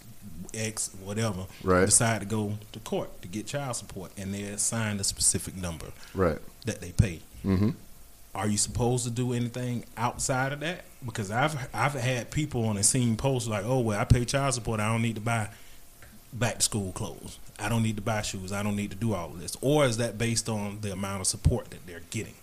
[0.55, 1.85] ex, whatever, Right.
[1.87, 5.87] decide to go to court to get child support and they assign a specific number
[6.14, 6.38] Right.
[6.66, 7.70] that they pay, Mm-hmm.
[8.35, 10.85] are you supposed to do anything outside of that?
[11.05, 14.55] Because I've I've had people on and scene post like, oh well, I pay child
[14.55, 15.49] support, I don't need to buy
[16.33, 19.12] back to school clothes, I don't need to buy shoes, I don't need to do
[19.14, 22.35] all of this, or is that based on the amount of support that they're getting?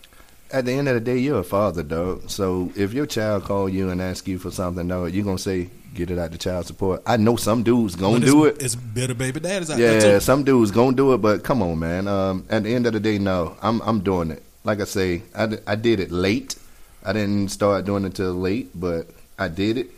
[0.52, 2.28] At the end of the day, you're a father, dog.
[2.28, 5.70] So if your child call you and ask you for something, dog, you're gonna say,
[5.94, 8.60] "Get it out the child support." I know some dudes gonna do it.
[8.60, 10.24] It's bitter baby daddies out Yeah, there too.
[10.24, 12.06] some dudes gonna do it, but come on, man.
[12.06, 14.42] Um, at the end of the day, no, I'm I'm doing it.
[14.62, 16.54] Like I say, I, I did it late.
[17.02, 19.90] I didn't start doing it till late, but I did it.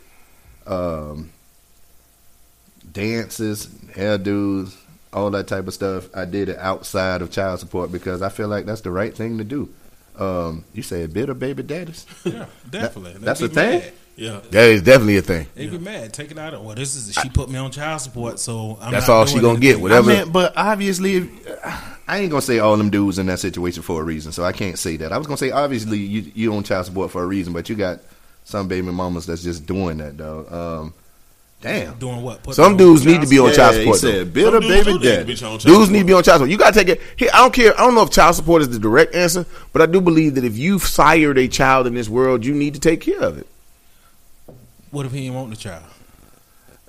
[0.69, 1.31] Um,
[2.93, 4.75] dances, hairdos,
[5.13, 6.09] all that type of stuff.
[6.15, 9.39] I did it outside of child support because I feel like that's the right thing
[9.39, 9.69] to do.
[10.17, 12.07] Um, you say a bit of baby daddies?
[12.25, 13.13] Yeah, definitely.
[13.15, 13.81] They'd that's a thing?
[13.81, 13.93] mad.
[14.17, 14.41] Yeah.
[14.51, 15.49] That is definitely a thing.
[15.57, 16.13] They'd be mad.
[16.13, 16.63] Take it out of.
[16.63, 19.37] Well, this is she put me on child support, so I'm That's not all doing
[19.37, 21.61] she gonna get, whatever- I mean, but obviously, if-
[22.07, 24.53] I ain't gonna say all them dudes in that situation for a reason, so I
[24.53, 25.13] can't say that.
[25.13, 27.75] I was gonna say obviously you you on child support for a reason, but you
[27.75, 28.01] got
[28.45, 30.47] some baby mamas that's just doing that, though.
[30.83, 30.95] Um,
[31.65, 31.99] damn.
[31.99, 32.43] Doing what?
[32.43, 34.01] Put Some dudes need to be on Yeah, child he support.
[34.03, 34.11] though.
[34.13, 35.25] said, bitter Some dudes baby do need daddy.
[35.25, 35.91] be on child Dudes support.
[35.91, 36.51] need to be on child support.
[36.51, 37.01] You gotta take it.
[37.17, 37.75] Here, I don't care.
[37.81, 40.45] I don't know if child support is the direct answer, but I do believe that
[40.45, 43.47] if you've sired a child in this world, you need to take care of it.
[44.91, 45.83] What if he didn't want the child?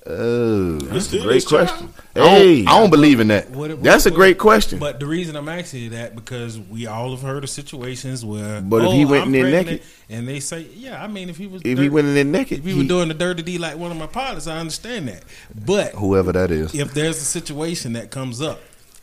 [0.08, 1.92] Oh, that's a great question.
[2.14, 2.22] Hey.
[2.22, 3.50] I, don't, I don't believe in that.
[3.50, 4.78] What if- That's a what- great question.
[4.78, 8.62] But the reason I'm asking you that because we all have heard of situations where,
[8.62, 9.88] But if oh, he went I'm in there pregnant, naked?
[10.10, 12.24] and they say, yeah, I mean, if he was, If dirt- he went in there
[12.24, 14.58] naked, if he, he- was doing the dirty D like one of my pilots, I
[14.60, 15.24] understand that.
[15.66, 16.76] But Whoever that is.
[16.76, 18.60] if there's a situation that comes up,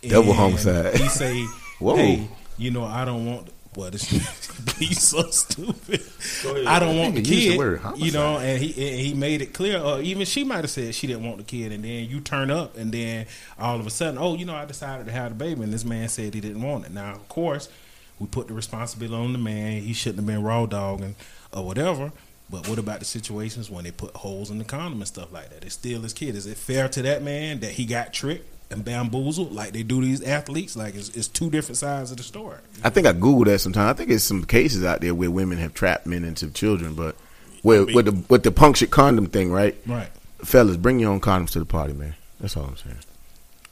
[0.07, 0.95] Double homicide.
[0.97, 1.43] he say,
[1.81, 1.97] Whoa.
[1.97, 3.49] hey, you know, I don't want.
[3.74, 4.02] What is
[4.78, 6.02] he's so stupid?
[6.44, 6.66] Ahead.
[6.66, 9.54] I don't want the use the kid, you know, and he and he made it
[9.54, 12.20] clear, or even she might have said she didn't want the kid, and then you
[12.20, 13.26] turn up, and then
[13.58, 15.87] all of a sudden, oh, you know, I decided to have the baby, and this
[15.87, 16.92] man said he didn't want it.
[16.92, 17.70] Now, of course,
[18.18, 19.80] we put the responsibility on the man.
[19.80, 21.16] He shouldn't have been raw dogging
[21.52, 22.12] or whatever.
[22.50, 25.48] But what about the situations when they put holes in the condom and stuff like
[25.48, 25.62] that?
[25.62, 26.37] They steal his kid.
[26.37, 30.00] Is it fair to that man that he got tricked and bamboozled like they do
[30.00, 30.74] these athletes?
[30.76, 32.58] Like it's, it's two different sides of the story.
[32.82, 33.88] I think I googled that sometime.
[33.88, 37.14] I think there's some cases out there where women have trapped men into children, but
[37.62, 39.76] with, with the with the punctured condom thing, right?
[39.87, 40.08] Right.
[40.44, 42.14] Fellas, bring your own condoms to the party, man.
[42.40, 42.96] That's all I'm saying.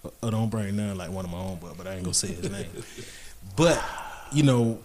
[0.04, 2.14] or Uh, don't bring none like one of my own, but but I ain't gonna
[2.14, 2.66] say his name.
[3.56, 3.82] But
[4.32, 4.78] you know,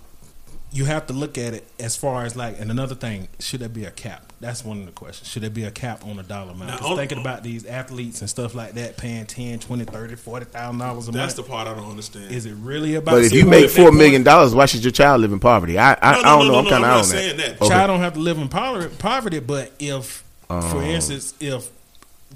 [0.76, 3.70] you have to look at it as far as like, and another thing, should there
[3.70, 4.34] be a cap?
[4.42, 5.30] That's one of the questions.
[5.30, 6.70] Should there be a cap on the dollar amount?
[6.70, 10.46] Now, Just thinking about these athletes and stuff like that, paying 10 20 30 40
[10.48, 11.16] thousand dollars a That's month.
[11.16, 12.32] That's the part I don't understand.
[12.32, 13.12] Is it really about?
[13.14, 15.78] But if you make four point- million dollars, why should your child live in poverty?
[15.80, 16.52] I I, No, I don't no, know.
[16.52, 17.60] no, I'm no, kind I'm of not on saying that.
[17.60, 17.68] that.
[17.70, 20.82] child don't have to live in poverty, poverty but if, for Oh.
[20.82, 21.70] instance, if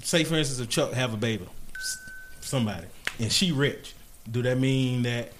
[0.02, 1.46] say for instance, if Chuck have a baby,
[2.40, 2.86] somebody,
[3.18, 3.94] and she rich,
[4.30, 5.32] do that mean that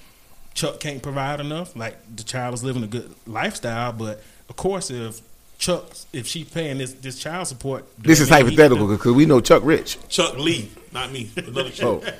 [0.54, 1.74] Chuck can't provide enough?
[1.76, 5.20] Like the child is living a good lifestyle, but of course, if
[5.58, 9.62] Chuck, if she's paying this this child support, This is hypothetical because we know Chuck
[9.64, 9.98] Rich.
[10.08, 11.30] Chuck Lee, not me.
[11.36, 12.02] Another Chuck.
[12.02, 12.12] Oh,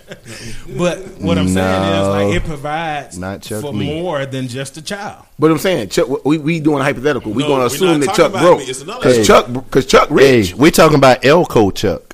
[0.76, 3.86] But what I'm saying is, like, it provides Not Chuck for Lee.
[4.00, 5.24] more than just a child.
[5.38, 6.24] but I'm saying Chuck.
[6.24, 7.32] We we doing hypothetical.
[7.32, 8.60] We No, going we're to assume that Chuck broke.
[8.68, 9.46] It's another because Chuck.
[9.46, 10.54] Chuck because Chuck Hey, Rich.
[10.54, 12.09] we talking about Elko Chuck.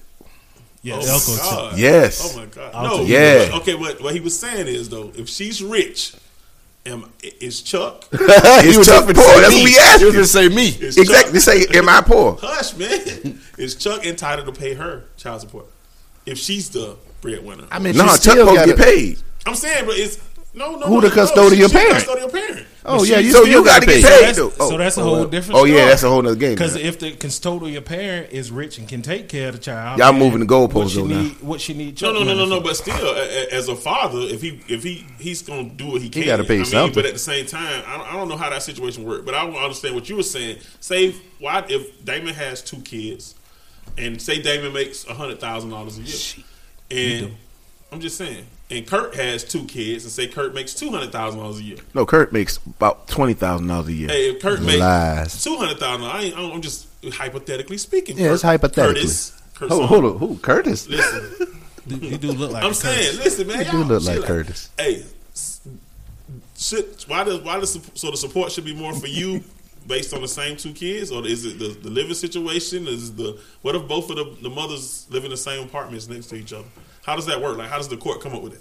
[0.87, 1.39] Yeah, Oh, Elko my
[1.71, 1.73] Chuck.
[1.79, 2.33] Yes.
[2.35, 2.73] Oh my God.
[2.85, 2.99] No.
[2.99, 3.57] take Yeah.
[3.59, 3.75] Okay.
[3.75, 6.15] What what he was saying is though, if she's rich,
[6.87, 8.05] am is Chuck?
[8.13, 9.15] It's Chuck poor.
[9.15, 10.01] That's what we asked.
[10.01, 10.69] You was gonna say me.
[10.69, 11.41] Is Exactly.
[11.41, 12.39] Chuck- Say, am I poor?
[12.41, 13.41] Hush, man.
[13.59, 15.67] Is Chuck entitled to pay her child support
[16.25, 17.67] if she's the breadwinner?
[17.73, 19.19] I mean, No, she Chuck still supposed gotta- get paid.
[19.45, 20.19] I'm saying, but it's
[20.57, 20.87] no, no.
[20.87, 22.05] Who no, the no, custodial she- she's the parent?
[22.05, 22.67] Custodial parent.
[22.89, 24.09] Oh yeah, you So still you got to gotta get pay.
[24.19, 24.25] paid.
[24.27, 24.51] that's, though.
[24.51, 25.27] so that's a oh, whole well.
[25.27, 25.89] different Oh yeah, story.
[25.89, 26.55] that's a whole nother game.
[26.55, 30.13] Because if the custodial parent is rich and can take care of the child, Y'all
[30.13, 31.25] then moving the goalposts what now.
[31.41, 32.01] What she need?
[32.01, 32.61] No, no, no, no, no.
[32.61, 36.01] But still, a- a- as a father, if he if he he's gonna do what
[36.01, 36.95] he can, he gotta pay I mean, something.
[36.95, 39.27] But at the same time, I don't, I don't know how that situation worked.
[39.27, 40.59] But I want to understand what you were saying.
[40.81, 43.35] Say, why if Damon has two kids,
[43.99, 46.45] and say Damon makes a hundred thousand dollars a year,
[47.25, 47.35] and
[47.91, 51.41] I'm just saying, and Kurt has two kids, and say Kurt makes two hundred thousand
[51.41, 51.77] dollars a year.
[51.95, 54.09] no, Kurt makes about twenty thousand dollars a year.
[54.09, 58.19] Hey, if Kurt makes two hundred thousand, I ain't, I'm just hypothetically speaking.
[58.19, 59.03] Yeah, it's hypothetically.
[59.03, 60.37] Curtis, Curtis Hold, hold on, who?
[60.39, 60.89] Curtis?
[60.89, 63.25] Listen, You you do look like I'm a saying, Curtis.
[63.25, 63.65] listen, man.
[63.65, 64.29] You do look like chill out.
[64.29, 64.71] Curtis.
[64.77, 65.61] Hey, s-
[66.57, 69.45] should why does why does so the support should be more for you
[69.87, 72.89] based on the same two kids, or is it the, the living situation?
[72.89, 76.27] Is the what if both of the, the mothers live in the same apartments next
[76.27, 76.67] to each other?
[77.07, 77.57] How does that work?
[77.57, 78.61] Like, how does the court come up with it?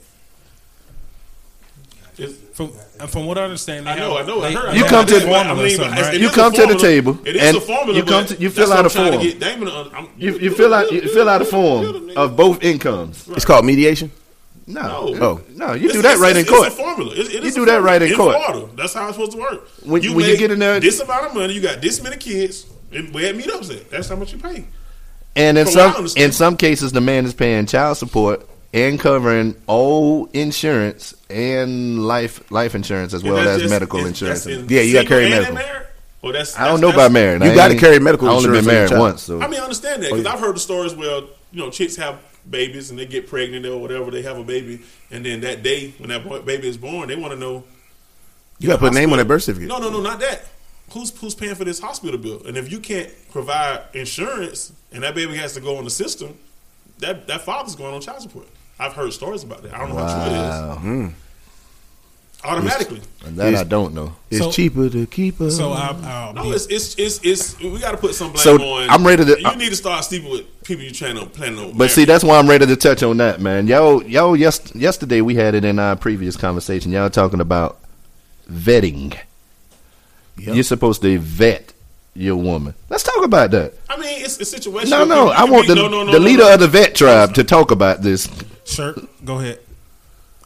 [2.18, 4.74] It's- From and from what I understand, I know, have- I know, I they- heard.
[4.76, 6.16] You have come a to- formula I mean, something, it's- right?
[6.16, 8.00] it You come to the table, It is and a formula.
[8.00, 9.22] you come to- you fill out I'm a form.
[9.22, 13.28] get Damon, I'm- You, you fill out you fill out a form of both incomes.
[13.36, 14.12] It's called mediation.
[14.68, 15.22] No, No.
[15.22, 15.42] Oh.
[15.54, 16.68] no, you do that it's- right in court.
[16.68, 17.14] It's a formula.
[17.16, 18.36] It- it You do a that right in court.
[18.38, 18.68] Florida.
[18.78, 19.68] That's how it's supposed to work.
[19.84, 22.16] When- you when you get in there- this amount of money, you got this many
[22.16, 23.92] kids, and where it meet up at.
[23.92, 24.66] That's how much you pay.
[25.36, 28.48] And in From what I some in some cases, the man is paying child support
[28.74, 34.46] and covering all insurance and life life insurance as well as just- medical insurance.
[34.46, 35.56] in Yeah, you gotta carry medical.
[35.56, 35.82] married?
[36.22, 37.44] Or that's, I don't know about married.
[37.44, 38.46] You gotta carry medical insurance.
[38.46, 40.16] I only insurance been for your married once, so I mean, I understand that Oh,
[40.16, 40.34] because yeah.
[40.34, 41.22] I've heard the stories where
[41.52, 42.18] you know chicks have
[42.50, 44.80] babies and they get pregnant or whatever, they have a baby,
[45.12, 47.64] and then that day when that boy, baby is born, they want to know.
[48.60, 49.68] You got to put a name on hospital- that birth certificate.
[49.70, 50.46] No, no, no, not that.
[50.92, 52.42] Who's who's paying for this hospital bill?
[52.48, 56.38] And if you can't provide insurance and that baby has to go on the system,
[57.00, 58.48] that that father's going on child support.
[58.80, 59.74] I've heard stories about that.
[59.74, 61.12] I don't know how true it wow, is.
[62.44, 63.02] Automatically.
[63.26, 64.16] and that It's- I don't know.
[64.30, 65.50] It's So- cheaper to keep her.
[65.50, 68.62] So I'll, I'll No, it's it's it's, it's we got to put some blame So,
[68.62, 68.90] on.
[68.90, 71.76] I'm ready to- You need to start sleeping with people you trying to plan on.
[71.76, 73.66] But see, that's why I'm ready to touch on that, man.
[73.68, 76.92] Y'all, y'all, yes, yesterday we had it in our previous conversation.
[76.92, 77.80] Y'all talking about
[78.52, 79.18] vetting.
[80.38, 80.56] Yep.
[80.56, 81.74] You're supposed to vet
[82.14, 82.74] your woman.
[82.90, 83.74] Let's talk about that.
[83.90, 84.90] I mean, it's a situation.
[84.90, 86.54] No, no, I want the, no, no, no, the no, leader no.
[86.54, 88.30] of the vet tribe to talk about this
[88.66, 89.00] shirt.
[89.24, 89.60] Go ahead.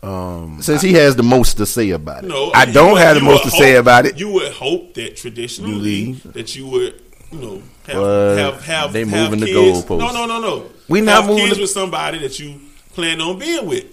[0.02, 2.28] Um, since he has the most to say about it.
[2.28, 4.17] No, I don't would- have the most would to say about it.
[4.17, 6.34] You would hope that traditionally leave.
[6.34, 9.84] that you would, you know, have But have have they have moving the kids.
[9.84, 9.99] goalposts.
[9.99, 10.65] No, no, no, no.
[10.88, 12.62] We not have moving kids the- with somebody that you
[12.93, 13.86] plan on being with.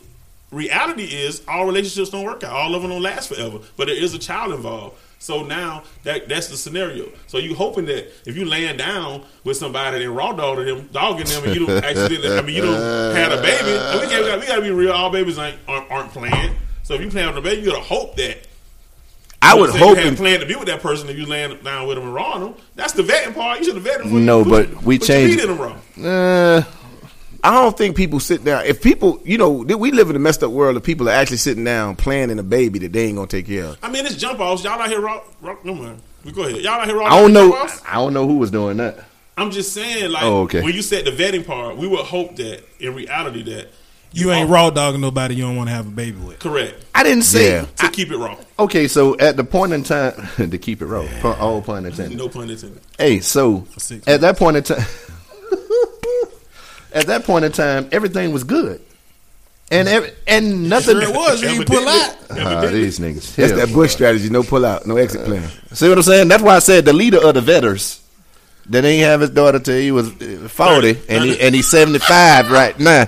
[0.52, 2.52] Reality is all relationships don't work out.
[2.52, 3.58] All of them don't last forever.
[3.76, 4.96] But there is a child involved.
[5.18, 7.08] So now that that's the scenario.
[7.26, 11.26] So you hoping that if you laying down with somebody and raw dogging them, dogging
[11.26, 13.70] them, and you don't accidentally, I mean, you don't had a baby.
[13.70, 14.92] And we, can't, we gotta be real.
[14.92, 16.56] All babies aren't, aren't planned.
[16.82, 18.46] So if you plan on a baby, you gotta hope that
[19.42, 19.88] I you would know what I'm saying?
[19.88, 19.96] hope.
[19.96, 22.04] you had and- planned to be with that person if you land down with them
[22.06, 22.54] and raw them.
[22.74, 23.58] That's the vetting part.
[23.58, 24.24] You should have vetted them.
[24.24, 25.76] No, you but we changed- in them raw.
[26.08, 26.62] Uh,
[27.46, 28.64] I don't think people sit down.
[28.66, 31.36] If people, you know, we live in a messed up world of people are actually
[31.36, 33.78] sitting down planning a baby that they ain't gonna take care of.
[33.84, 34.64] I mean, it's jump offs.
[34.64, 35.22] Y'all out here raw.
[35.40, 36.02] raw no man.
[36.24, 36.60] We go ahead.
[36.62, 37.06] Y'all out here raw.
[37.06, 37.52] I don't know.
[37.86, 38.98] I don't know who was doing that.
[39.38, 40.62] I'm just saying, like, Oh, okay.
[40.62, 43.68] when you said the vetting part, we would hope that in reality that
[44.12, 46.38] You ain't raw dogging nobody you don't want to have a baby with.
[46.40, 47.52] correct I didn't say.
[47.52, 47.66] Yeah.
[47.76, 48.36] to keep it raw.
[48.58, 52.16] Okay, so at the point in time to keep it raw, pun- all pun intended.
[52.18, 52.80] No pun intended.
[52.98, 53.66] Hey, so
[54.06, 54.84] at that point in time,
[56.96, 58.80] at that point in time, everything was good,
[59.70, 61.00] and every, and nothing.
[61.00, 61.42] Sure it was.
[61.42, 62.16] You pull out.
[62.30, 63.34] Ah, these niggas.
[63.36, 65.48] That's that Bush strategy: no pull out, no exit plan.
[65.72, 66.28] See what I'm saying?
[66.28, 68.00] That's why I said the leader of the vetters
[68.70, 71.98] that ain't have his daughter till he was uh, forty, and he and he's seventy
[71.98, 73.06] five right now.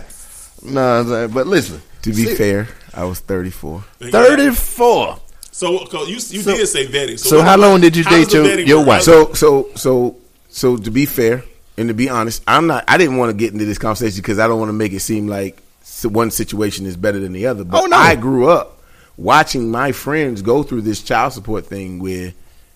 [0.63, 3.85] No, I'm but listen, To be fair, I was 34.
[4.01, 5.21] 34.
[5.53, 5.71] So
[6.07, 7.19] you you So- did say vetting.
[7.19, 9.03] so what- how long did you date your- your wife?
[9.03, 10.17] So, so, so,
[10.49, 11.45] so to be fair
[11.79, 12.85] and to be honest, I'm not.
[12.89, 15.01] I didn't want to get into this conversation because I don't want to make it
[15.01, 15.63] seem like
[16.05, 17.65] one situation is better than the other.
[17.65, 17.97] But Oh, no.
[17.97, 18.81] I grew up
[19.17, 22.33] watching my friends go through this child support thing where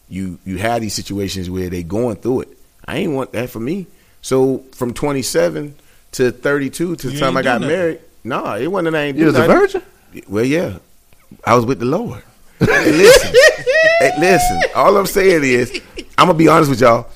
[0.09, 2.49] you you have these situations where they going through it.
[2.85, 3.87] I ain't want that for me.
[4.23, 5.75] So from 27
[6.12, 7.77] to 32 to the You time I got nothing.
[7.77, 8.93] married, no, it wasn't.
[8.93, 9.83] that I ain't You do was a virgin.
[10.29, 10.79] Well, yeah,
[11.45, 12.23] I was with the Lord.
[12.59, 13.35] Hey, listen,
[14.01, 14.61] hey, listen.
[14.75, 15.81] All I'm saying is,
[16.19, 17.09] I'm gonna be honest with y'all.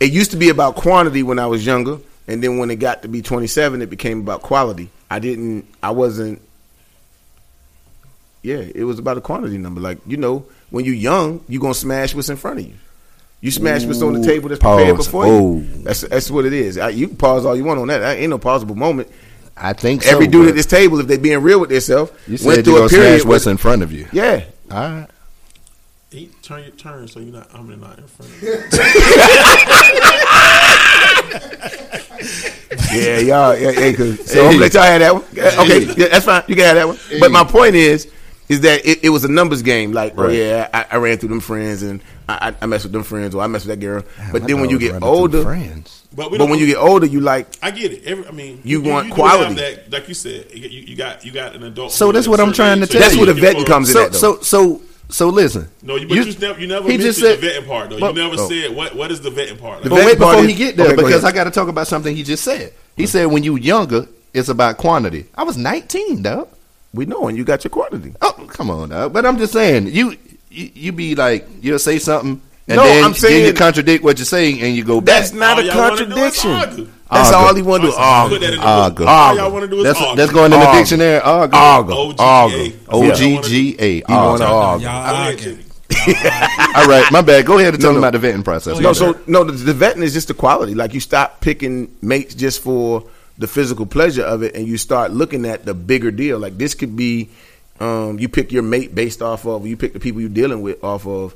[0.00, 3.02] It used to be about quantity when I was younger, and then when it got
[3.02, 4.90] to be 27, it became about quality.
[5.10, 5.66] I didn't.
[5.82, 6.40] I wasn't.
[8.42, 9.80] Yeah, it was about a quantity number.
[9.80, 12.74] Like you know, when you're young, you are gonna smash what's in front of you.
[13.40, 15.06] You smash what's on the table that's prepared pause.
[15.06, 15.56] before Oh.
[15.58, 15.82] you.
[15.82, 16.78] That's that's what it is.
[16.78, 17.98] I, you can pause all you want on that.
[17.98, 19.08] That ain't no pausable moment.
[19.56, 22.12] I think so, Every dude but at this table, if they're being real with themselves,
[22.28, 23.24] You went through a period.
[23.24, 24.06] what's with- in front of you.
[24.12, 25.06] yeah, All right.
[26.10, 27.50] He, turn your turn so you're not.
[27.54, 28.62] I'm not in front of you.
[32.92, 33.56] Yeah, y'all.
[33.56, 35.24] Yeah, yeah, 'cause- so I'm gonna let y'all have that one.
[35.66, 36.42] Okay, yeah, that's fine.
[36.46, 36.98] You can have that one.
[37.20, 38.10] But my point is,
[38.48, 39.92] is that it, it was a numbers game.
[39.92, 40.34] Like, oh Right.
[40.36, 43.34] yeah, I, I ran through them friends and I, I, I messed with them friends
[43.34, 44.02] or I messed with that girl.
[44.32, 46.04] But My then when you get older, friends.
[46.16, 48.04] But, but when you get older, you like I get it.
[48.04, 49.44] Every, I mean, You want do quality.
[49.44, 51.92] have that, like you said, you, you got you got an adult.
[51.92, 53.24] So that's what I'm trying to tell so That's you.
[53.26, 55.68] where the vetting for- comes in So at, so so So listen.
[55.82, 57.98] No, you, but you, never, you never he mentioned just said, the vetting part though.
[57.98, 58.48] But- you never oh.
[58.48, 59.82] said what what is the vetting part?
[59.82, 61.24] The But vetting wait before is- he get there okay, because ahead.
[61.24, 62.72] I got to talk about something he just said.
[62.96, 65.26] He said when you younger, it's about quantity.
[65.34, 66.48] I was 19, dog.
[66.92, 68.14] We know, and you got your quantity.
[68.20, 69.12] Oh, come on, dog.
[69.12, 70.16] But I'm just saying, you
[70.50, 74.18] you, you be like, you'll say something, and No, then, I'm then you contradict what
[74.18, 75.20] you're saying, and you go back.
[75.20, 76.94] That's not All a y'all wanna do is contradiction.
[77.10, 77.22] Argue.
[77.24, 77.48] That's Argue.
[77.48, 77.92] all he want to do.
[77.92, 78.38] Put Argue.
[78.38, 80.16] that in the All y'all want to do is That's argue.
[80.16, 81.20] that's going in the dictionary.
[81.20, 81.58] Argue.
[81.58, 81.94] Argue.
[82.16, 82.78] OGA.
[82.88, 83.94] O G G A.
[83.96, 84.86] You want to Argue.
[84.86, 84.86] argue.
[84.86, 85.56] Y'all Go ahead, arguing.
[85.56, 85.64] Jimmy.
[86.74, 87.46] All right, my bad.
[87.46, 88.78] Go ahead and tell No, him about the vetting process.
[88.78, 90.74] No, so no, the, the vetting is just the quality.
[90.74, 93.04] Like you stop picking mates just for
[93.38, 96.38] the physical pleasure of it, and you start looking at the bigger deal.
[96.38, 97.30] Like this could be,
[97.80, 100.82] um, you pick your mate based off of you pick the people you're dealing with
[100.84, 101.34] off of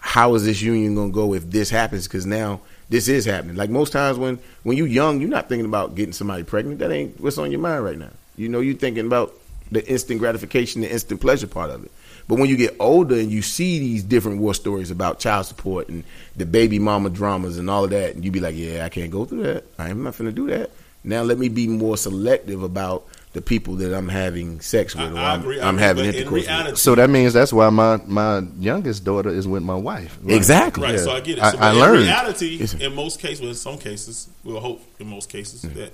[0.00, 2.06] how is this union gonna go if this happens?
[2.08, 3.56] Because now this is happening.
[3.56, 6.78] Like most times when when you're young, you're not thinking about getting somebody pregnant.
[6.78, 8.10] That ain't what's on your mind right now.
[8.36, 9.32] You know, you're thinking about
[9.70, 11.90] the instant gratification, the instant pleasure part of it.
[12.28, 15.88] But when you get older and you see these different war stories about child support
[15.88, 16.04] and
[16.36, 19.10] the baby mama dramas and all of that, and you be like, yeah, I can't
[19.10, 19.64] go through that.
[19.78, 20.70] I'm not going to do that.
[21.04, 25.12] Now let me be more selective about the people that I'm having sex I, with
[25.14, 25.60] or I I'm, agree.
[25.60, 26.78] I I'm agree, having but in intercourse reality, with.
[26.80, 30.18] So that means that's why my my youngest daughter is with my wife.
[30.26, 30.82] Exactly.
[30.84, 31.00] Right, Yeah.
[31.02, 31.44] so I get it.
[31.44, 32.02] I- So, I but in learned.
[32.04, 35.78] reality, Yes, in most cases, well, in some cases, we'll hope in most cases Mm-hmm.
[35.80, 35.92] that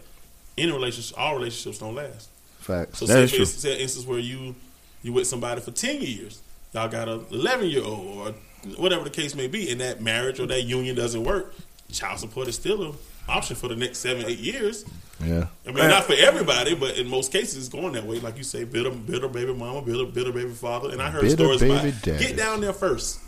[0.56, 2.28] any relationship, all relationships don't last.
[2.60, 2.98] Facts.
[3.00, 3.42] So That say is for true.
[3.42, 4.54] instance, say an instance where you
[5.02, 6.40] you with somebody for ten years,
[6.72, 8.34] y'all got a eleven year old or
[8.76, 11.54] whatever the case may be, and that marriage or that union doesn't work,
[11.90, 12.92] child support is still an
[13.28, 14.84] option for the next seven eight years.
[15.22, 15.46] Yeah.
[15.66, 18.18] I mean, not for everybody, but in most cases, it's going that way.
[18.18, 20.90] Like you say, bitter, bitter baby mama, bitter, bitter baby father.
[20.90, 22.24] And I heard Bitter stories about daddy.
[22.26, 23.20] get down there first.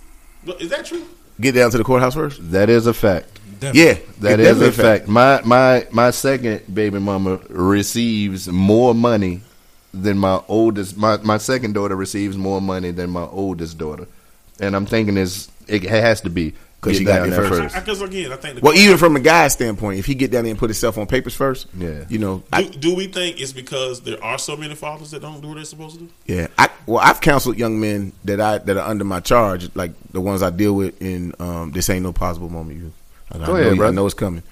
[0.58, 1.06] Is that true?
[1.40, 2.50] Get down to the courthouse first.
[2.50, 3.40] That is a fact.
[3.60, 3.80] Definitely.
[3.82, 5.08] Yeah, That it is definitely a fact.
[5.08, 9.40] My my my second baby mama receives more money
[9.92, 10.96] than my oldest.
[10.96, 14.06] My my second daughter receives more money than my oldest daughter,
[14.60, 17.50] and I'm thinking is it has to be 'Cause get she got down there there
[17.50, 17.76] first.
[17.76, 18.54] I, I guess again, I think.
[18.56, 20.96] The Well, even from a guy's standpoint, if he get down there and put himself
[20.98, 22.04] on papers first, Yeah.
[22.08, 25.22] you know, do, I, do we think it's because there are so many fathers that
[25.22, 26.08] don't do what they're supposed to do?
[26.26, 29.92] Yeah, I well, I've counseled young men that I that are under my charge, like
[30.12, 32.78] the ones I deal with in um, this ain't no possible moment.
[32.80, 32.92] You,
[33.32, 34.42] I, I Go know, ahead, you- I know it's coming.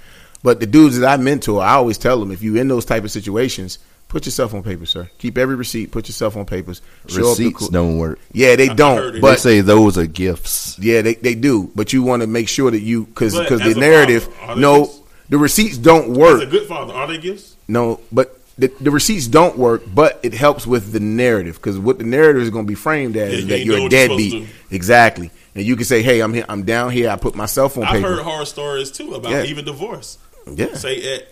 [0.44, 3.04] But the dudes that I mentor, I always tell them if you in those type
[3.04, 3.78] of situations,
[4.12, 5.11] put yourself on paper, sir.
[5.18, 5.90] Keep every receipt.
[5.90, 6.83] Put yourself on papers.
[7.09, 8.18] Show up the Receipts don't work.
[8.33, 8.98] Yeah, they I don't.
[9.09, 9.11] it.
[9.12, 10.79] They But say those are gifts.
[10.79, 11.70] yeah, they, they do.
[11.75, 14.25] But you want to make sure that you because because the narrative.
[14.35, 15.01] father, no, gifts?
[15.31, 17.57] the receipts don't As a good father, are they gifts?
[17.66, 21.96] No, but the, the receipts don't work, but it helps with the narrative because what
[21.98, 23.81] the narrative is going to be framed as Yeah, is you that ain't you're doing
[23.81, 24.48] a what you're deadbeat.
[24.70, 26.44] Exactly, and you can say, "Hey, I'm here.
[26.51, 27.09] I'm down here.
[27.09, 29.44] I put myself on I've paper." heard horror stories too about Yeah.
[29.44, 30.18] even divorce.
[30.46, 31.29] yeah, Say at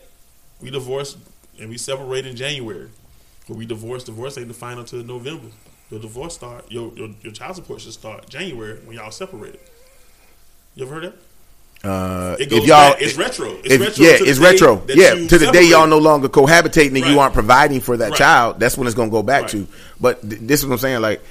[0.62, 1.19] we divorced
[1.61, 2.88] and we separate in January.
[3.49, 4.05] But we divorce.
[4.05, 5.49] Divorce ain't the final till November.
[5.90, 6.70] Your divorce start.
[6.70, 9.61] Your, your your child support should start January when y'all separated.
[10.77, 11.88] You ever heard that?
[11.88, 13.03] uh, It goes if y'all, back.
[13.03, 13.51] It's retro.
[13.64, 14.83] It's if- retro yeah, to the it's day retro.
[14.88, 18.18] Yeah, to the day y'all no longer cohabitating and you aren't providing for that Right.
[18.18, 18.61] child.
[18.61, 19.51] That's when it's going to go back Right.
[19.53, 19.66] to.
[20.01, 21.01] But th- this is what I'm saying.
[21.01, 21.23] Like,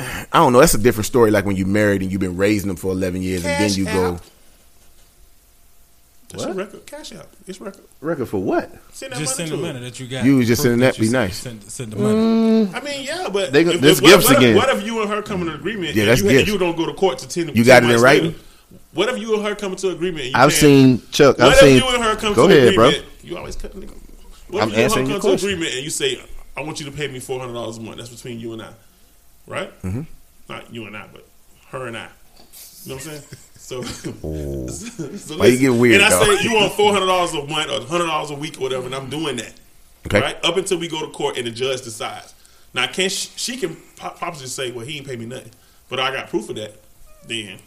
[0.00, 0.60] I don't know.
[0.60, 1.30] That's a different story.
[1.32, 3.84] Like when you married and you've been raising them for 11 years, and then you
[3.86, 4.20] go.
[6.34, 6.38] Out.
[6.38, 6.86] That's your record.
[6.86, 7.28] Cash out.
[7.46, 7.84] It's record.
[8.00, 8.70] Record for what?
[8.92, 10.24] Send that Just send money the money that you got.
[10.24, 11.36] You was just Proof sending that, you be sent- nice.
[11.38, 12.70] Send, send the money.
[12.74, 14.56] I mean, yeah, but They go- if- this if- what, gifts what if- again.
[14.56, 15.94] What if you and her come to an agreement?
[15.94, 16.50] Yeah, and that's you, and gifts.
[16.50, 17.54] you don't go to court to ten.
[17.54, 18.34] You got it in writing?
[18.92, 20.26] What if you and her come to agreement?
[20.26, 21.40] And you I've seen Chuck.
[21.40, 21.76] I've What seen.
[21.78, 22.88] if you and her come Go to ahead, bro.
[22.88, 23.08] agreement?
[23.22, 23.74] You always cut.
[23.78, 23.92] Nigga.
[24.48, 25.48] What I'm if you and her come to question.
[25.48, 26.20] agreement and you say,
[26.56, 27.98] "I want you to pay me four hundred dollars a month"?
[27.98, 28.70] That's between you and I,
[29.46, 29.82] right?
[29.82, 30.02] Mm-hmm.
[30.48, 31.26] Not you and I, but
[31.68, 32.08] her and I.
[32.84, 33.22] You know what I'm saying?
[33.68, 37.44] So, so Why you get weird, And I say you want four hundred dollars a
[37.44, 39.52] month or hundred dollars a week or whatever, and I'm doing that.
[40.06, 40.22] Okay.
[40.22, 42.32] Right up until we go to court and the judge decides.
[42.72, 43.76] Now, can she, she can
[44.32, 45.50] just say, "Well, he ain't pay me nothing,"
[45.90, 46.80] but I got proof of that.
[47.26, 47.58] Then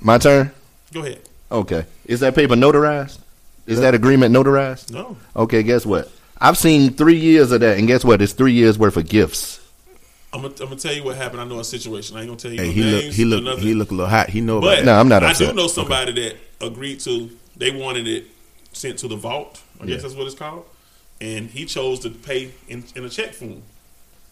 [0.00, 0.52] My turn.
[0.92, 1.22] go ahead.
[1.50, 1.86] Okay.
[2.04, 3.18] Is that paper notarized?
[3.66, 4.92] Is that agreement notarized?
[4.92, 5.64] No, Okay.
[5.64, 6.08] Guess what?
[6.40, 8.22] I've seen three years of that, and guess what?
[8.22, 9.58] It's three years worth of gifts.
[10.32, 11.40] I'm gonna, I'm gonna tell you what happened.
[11.40, 12.16] I know a situation.
[12.16, 13.16] I ain't gonna tell you Hey, no he look, names.
[13.16, 13.62] he or look, nothing.
[13.64, 14.28] he look a little hot.
[14.30, 14.84] He know about But.
[14.84, 15.48] No, I'm not I upset.
[15.50, 17.30] do know somebody that agreed to.
[17.56, 18.26] They wanted it
[18.72, 19.62] sent to the vault.
[19.80, 20.02] I guess Yeah.
[20.02, 20.64] that's what it's called.
[21.20, 23.62] And he chose to pay in, in a check form.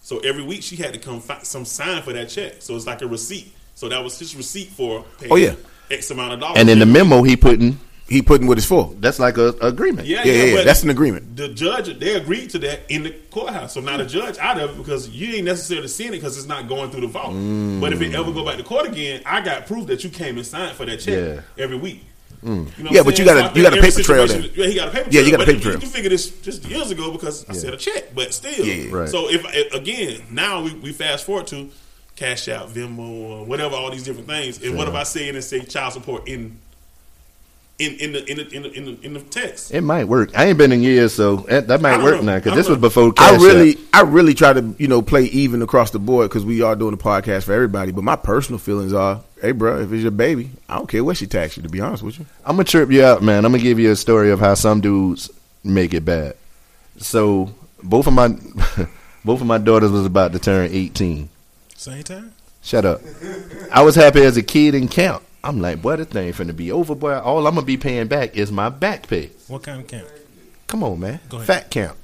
[0.03, 2.57] So every week she had to come find some sign for that check.
[2.61, 3.53] So it's like a receipt.
[3.75, 5.55] So that was his receipt for paying Oh, yeah.
[5.91, 6.59] X amount of dollars.
[6.61, 8.94] And in the memo he putting, He putting what it's for.
[9.00, 10.07] that's like a agreement.
[10.07, 10.63] Yeah, Yeah, yeah, yeah, yeah.
[10.65, 11.37] That's an agreement.
[11.37, 13.75] The judge, they agreed to that in the courthouse.
[13.75, 16.46] So now the judge out of it because you ain't necessarily seeing it because it's
[16.46, 17.35] not going through the vault.
[17.35, 17.81] Mm.
[17.81, 20.37] But if it ever go back to court again, I got proof that you came
[20.37, 21.40] and signed for that check Yeah.
[21.65, 22.04] every week.
[22.44, 22.69] Mm.
[22.79, 24.50] You know Yeah, I'm but you gotta- I you got a paper trail situation- then.
[24.54, 25.15] Yeah, he got a paper trail.
[25.15, 25.75] Yeah, you got a paper trail.
[25.75, 28.65] You can figure this just years ago because I said a check, but still.
[28.65, 28.94] Yeah, yeah.
[28.94, 29.09] Right.
[29.09, 31.71] So if if- again now we, we fast forward to
[32.15, 34.63] Cash App, Venmo, or whatever, all these different things.
[34.63, 36.57] And what if I say it and say child support in
[37.79, 39.72] in in the in the in the, in the, in the text?
[39.72, 40.37] It might work.
[40.37, 42.33] I ain't been in years, so that, that might work know.
[42.33, 42.37] now.
[42.37, 43.10] Because I this was don't know.
[43.10, 43.79] before I really, App.
[43.92, 46.94] I really try to, you know, play even across the board because we are doing
[46.94, 47.92] a podcast for everybody.
[47.92, 51.18] But my personal feelings are, hey, bro, if it's your baby, I don't care what
[51.18, 51.62] she tax you.
[51.62, 53.44] To be honest with you, I'm gonna trip you out, man.
[53.44, 55.31] I'm gonna give you a story of how some dudes
[55.62, 56.37] make it bad.
[56.98, 57.52] So
[57.83, 58.29] both of my
[59.24, 61.29] both of my daughters was about to turn 18.
[61.74, 62.33] Same time.
[62.62, 63.00] Shut up.
[63.70, 65.22] I was happy as a kid in camp.
[65.47, 67.19] I'm like, boy, this thing finna be over, boy.
[67.19, 69.31] All I'm gonna be paying back is my back pay.
[69.47, 70.09] What kind of camp?
[70.67, 71.21] Come on, man.
[71.29, 71.47] Go ahead.
[71.47, 71.97] Fat camp.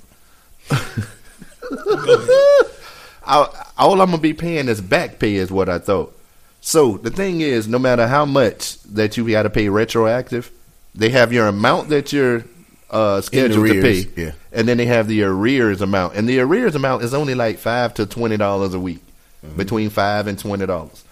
[3.26, 6.16] I, all I'm gonna be paying is back pay is what I thought.
[6.60, 10.52] So the thing is, no matter how much that you got to pay retroactive,
[10.94, 12.44] they have your amount that you're
[12.90, 14.32] uh, scheduled to pay, yeah.
[14.52, 17.94] and then they have the arrears amount, and the arrears amount is only like five
[17.94, 19.00] to twenty dollars a week,
[19.44, 19.56] Mm-hmm.
[19.56, 21.02] between five and twenty dollars.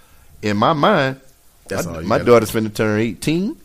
[0.42, 1.20] In my mind,
[1.70, 3.56] That's my, all you my daughter's finna turn eighteen.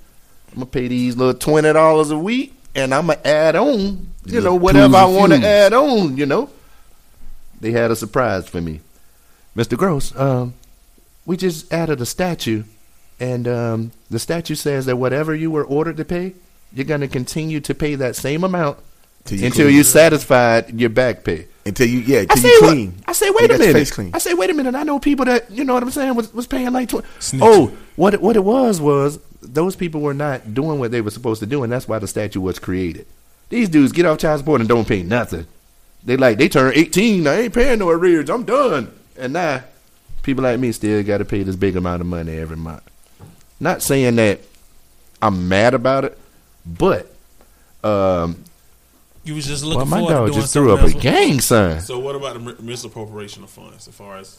[0.52, 4.42] I'm gonna pay these little twenty dollars a week, and I'm gonna add on, you
[4.42, 6.50] know, whatever I want to add on, you know.
[7.62, 8.82] They had a surprise for me.
[9.56, 9.78] Mr.
[9.78, 10.54] Gross, um,
[11.26, 12.64] we just added a statue,
[13.20, 16.34] and um, the statue says that whatever you were ordered to pay,
[16.74, 18.78] you're going to continue to pay that same amount
[19.26, 19.76] until clean.
[19.76, 21.48] you satisfied your back pay.
[21.66, 22.94] Until you, yeah, I say, you what- clean.
[23.08, 23.80] I say, You wait a got your minute.
[23.80, 24.12] face clean.
[24.14, 24.76] I say, wait a minute.
[24.76, 27.08] I know people that you know what I'm saying was, was paying like twenty.
[27.20, 27.40] Snitching.
[27.42, 31.12] Oh, what it, what it was was those people were not doing what they were
[31.12, 33.06] supposed to do, and that's why the statue was created.
[33.50, 35.48] These dudes get off child support and don't pay nothing.
[36.04, 37.26] They like they turn 18.
[37.28, 38.30] I ain't paying no arrears.
[38.30, 38.92] I'm done.
[39.18, 39.64] And now
[40.24, 42.84] people like me still got to pay this big amount of money every month.
[43.60, 44.42] Not saying that
[45.22, 46.18] I'm mad about it,
[46.66, 47.12] but
[47.84, 48.44] um,
[49.26, 51.40] You was just well, looking my forward to dog doing just threw up a gang
[51.42, 51.82] sign.
[51.82, 53.88] So what about the misappropriation of funds?
[53.88, 54.38] As far as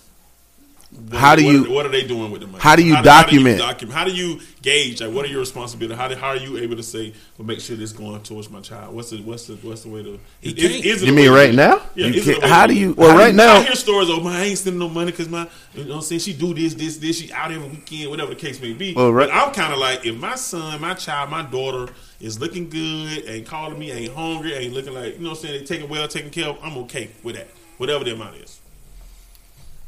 [1.10, 2.62] what, How do what- you- What are they doing with the money?
[2.62, 3.60] how do you How document?
[3.60, 5.00] How do you, docu- how do you gauge?
[5.02, 5.98] Like, what are your responsibilities?
[5.98, 8.60] How, do, how are you able to say, "Well, make sure this going towards my
[8.60, 8.94] child"?
[8.94, 10.20] What's the what's the what's the way to?
[10.40, 11.82] He is- is it You mean right to- now?
[11.96, 12.06] Yeah.
[12.06, 13.56] You is it a can't- how to- do you- Well, how do right you- now-
[13.56, 14.08] I hear stories.
[14.08, 16.32] Oh, my, I ain't sending no money because my, you know, what I'm saying she
[16.32, 17.18] do this, this, this.
[17.18, 18.94] She out every weekend, whatever the case may be.
[18.94, 22.40] Well, right- But I'm kind of like, if my son, my child, my daughter is
[22.40, 25.60] looking good, ain't calling me, ain't hungry, ain't looking like, you know, what I'm saying
[25.60, 26.58] they taking well, taken care of.
[26.62, 27.48] I'm okay with that,
[27.78, 28.60] whatever the amount is.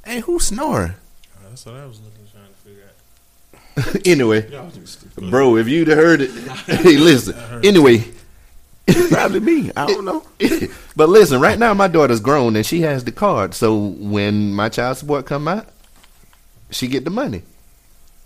[0.04, 0.92] Hey, who's snoring?
[1.36, 4.06] Uh, that's what I was looking trying to figure out.
[4.06, 5.30] anyway, Y'all just stupid.
[5.30, 6.30] bro, if you'd have heard it,
[6.66, 7.36] hey, listen.
[7.64, 8.04] Anyway,
[9.10, 9.70] Probably me.
[9.76, 10.24] I don't know.
[10.96, 13.52] but listen, right now my daughter's grown and she has the card.
[13.54, 15.66] So when my child support come out,
[16.70, 17.42] she get the money.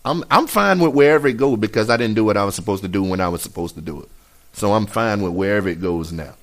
[0.05, 2.83] I'm I'm fine with wherever it goes because I didn't do what I was supposed
[2.83, 4.09] to do when I was supposed to do it.
[4.53, 6.35] So I'm fine with wherever it goes now.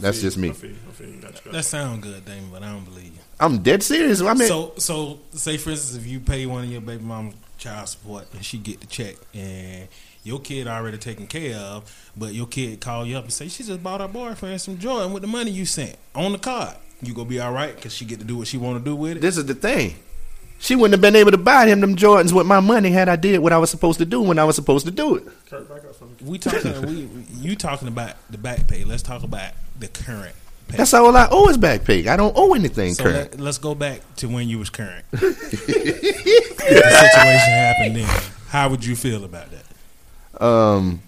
[0.00, 0.50] That's feel just me.
[0.50, 1.16] I feel you, I feel you.
[1.16, 1.52] Got you.
[1.52, 3.20] That sounds good, Damon, but I don't believe you.
[3.38, 4.20] I'm dead serious.
[4.22, 7.32] I mean, so, so say for instance, if you pay one of your baby mama
[7.58, 9.88] child support and she get the check, and
[10.24, 13.64] your kid already taken care of, but your kid call you up and say she
[13.64, 17.14] just bought her boyfriend some Jordan with the money you sent on the card, you
[17.14, 19.18] gonna be all right because she get to do what she want to do with
[19.18, 19.20] it.
[19.20, 19.94] this is the thing.
[20.62, 23.16] She wouldn't have been able to buy him them Jordans with my money had I
[23.16, 25.24] did what I was supposed to do when I was supposed to do it.
[25.50, 26.06] Kurt, back up for.
[26.24, 27.08] We talking, we
[27.40, 28.84] you talking about the back pay.
[28.84, 30.36] Let's talk about the current.
[30.68, 30.76] Pay.
[30.76, 32.06] That's all I owe is back pay.
[32.06, 33.32] I don't owe anything So current.
[33.32, 35.04] let, let's go back to when you was current.
[35.14, 38.22] If the situation happened then.
[38.48, 40.42] How would you feel about that?
[40.44, 41.02] Um,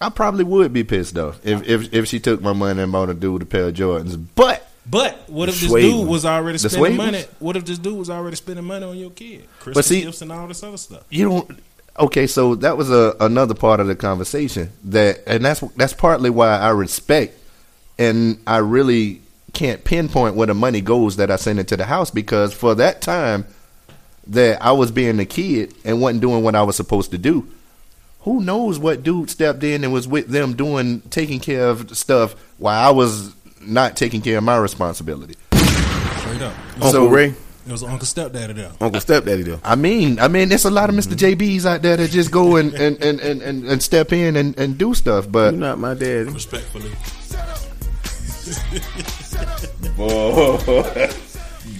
[0.00, 3.10] I probably would be pissed though if if if she took my money and bought
[3.10, 4.22] a dude a pair of Jordans.
[4.34, 7.24] But But what if this Suede dude was already The spending money?
[7.38, 9.48] What if this dude was already spending money on your kid?
[9.60, 11.04] Christmas see- gifts and all this other stuff.
[11.10, 11.60] you don't.
[11.98, 16.28] Okay, so that was a another part of the conversation that, and that's that's partly
[16.28, 17.38] why I respect,
[17.98, 19.22] and I really
[19.54, 23.00] can't pinpoint where the money goes that I send into the house because for that
[23.00, 23.46] time
[24.26, 27.48] that I was being a kid and wasn't doing what I was supposed to do.
[28.20, 32.34] Who knows what dude stepped in and was with them doing taking care of stuff
[32.58, 35.34] while I was not taking care of my responsibility.
[35.52, 36.54] Straight up.
[36.74, 37.34] Uncle So- Ray,
[37.66, 38.70] It was Uncle Stepdaddy there.
[38.80, 39.60] Uncle Stepdaddy, though.
[39.64, 41.40] I mean, I mean, there's a lot of mister mm-hmm.
[41.40, 44.56] JBs out there that just go and and, and, and, and, and step in and,
[44.58, 46.30] and do stuff, but You're not my daddy.
[46.30, 46.92] Respectfully.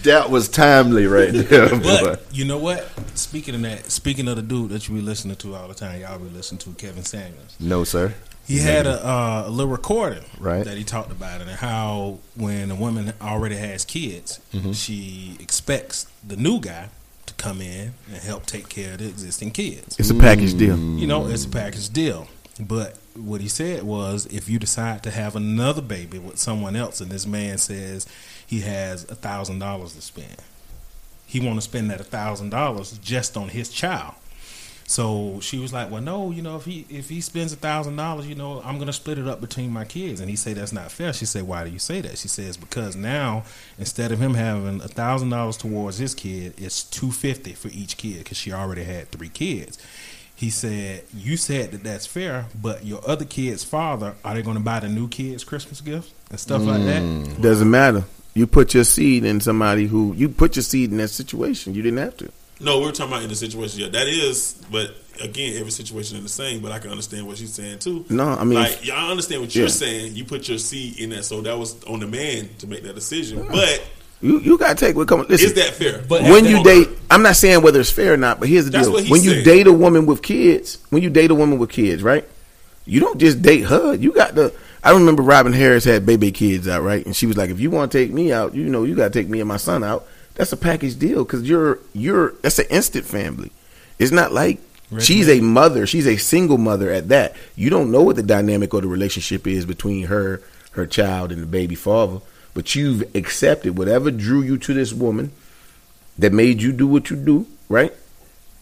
[0.03, 1.69] that was timely right there.
[1.69, 2.91] But you know what?
[3.17, 6.01] Speaking of that, speaking of the dude that you be listening to all the time,
[6.01, 7.57] y'all be listening to Kevin Samuels.
[7.61, 8.15] No, sir.
[8.47, 10.65] He had a, uh, a little recording Right.
[10.65, 14.73] that he talked about it and how when a woman already has kids, Mm-hmm.
[14.73, 16.89] she expects the new guy
[17.27, 19.97] to come in and help take care of the existing kids.
[19.99, 20.79] It's a package deal.
[20.79, 22.29] You know, it's a package deal.
[22.61, 27.01] But what he said was, if you decide to have another baby with someone else,
[27.01, 28.07] and this man says
[28.47, 30.37] he has a thousand dollars to spend,
[31.27, 34.15] he want to spend that a thousand dollars just on his child.
[34.89, 37.97] So she was like, "Well, no, you know, if he if he spends a thousand
[37.97, 40.73] dollars, you know, I'm gonna split it up between my kids." And he said that's
[40.73, 41.13] not fair.
[41.13, 43.45] She said, "Why do you say that?" She says, "Because now
[43.79, 47.97] instead of him having a thousand dollars towards his kid, it's two fifty for each
[47.97, 49.79] kid because she already had three kids."
[50.37, 54.57] He said, "You said that that's fair, but your other kid's father are they going
[54.57, 58.05] to buy the new kids Christmas gifts and stuff like that?" Mm, doesn't matter.
[58.35, 61.75] You put your seed in somebody who you put your seed in that situation.
[61.75, 62.31] You didn't have to.
[62.59, 63.81] No, we're talking about in the situation.
[63.81, 66.61] Yeah, that is, but again, every situation is the same.
[66.63, 68.05] But I can understand what she's saying too.
[68.09, 69.71] No, I mean, like y'all understand what you're Yeah.
[69.73, 70.17] saying.
[70.17, 72.95] You put your seed in that, so that was on the man to make that
[72.95, 73.47] decision.
[73.51, 73.83] But
[74.23, 75.29] you you gotta take what comes.
[75.29, 76.03] Listen, is that fair?
[76.09, 78.65] But when you that- date, I'm not saying whether it's fair or not, but here's
[78.65, 81.31] the That's deal: what he when you date a woman with kids, when you date
[81.31, 82.25] a woman with kids, right?
[82.87, 83.95] You don't just date her.
[83.95, 84.53] You got the.
[84.83, 87.05] I remember Robin Harris had baby kids out, right?
[87.05, 89.13] And she was like, "If you want to take me out, you know, you got
[89.13, 92.59] to take me and my son out." That's a package deal because you're you're that's
[92.59, 93.51] an instant family.
[93.99, 94.61] It's not like
[95.01, 95.87] she's a mother.
[95.87, 97.35] She's a single mother at that.
[97.57, 101.43] You don't know what the dynamic or the relationship is between her, her child, and
[101.43, 102.21] the baby father.
[102.55, 105.33] But you've accepted whatever drew you to this woman
[106.19, 107.93] that made you do what you do, right?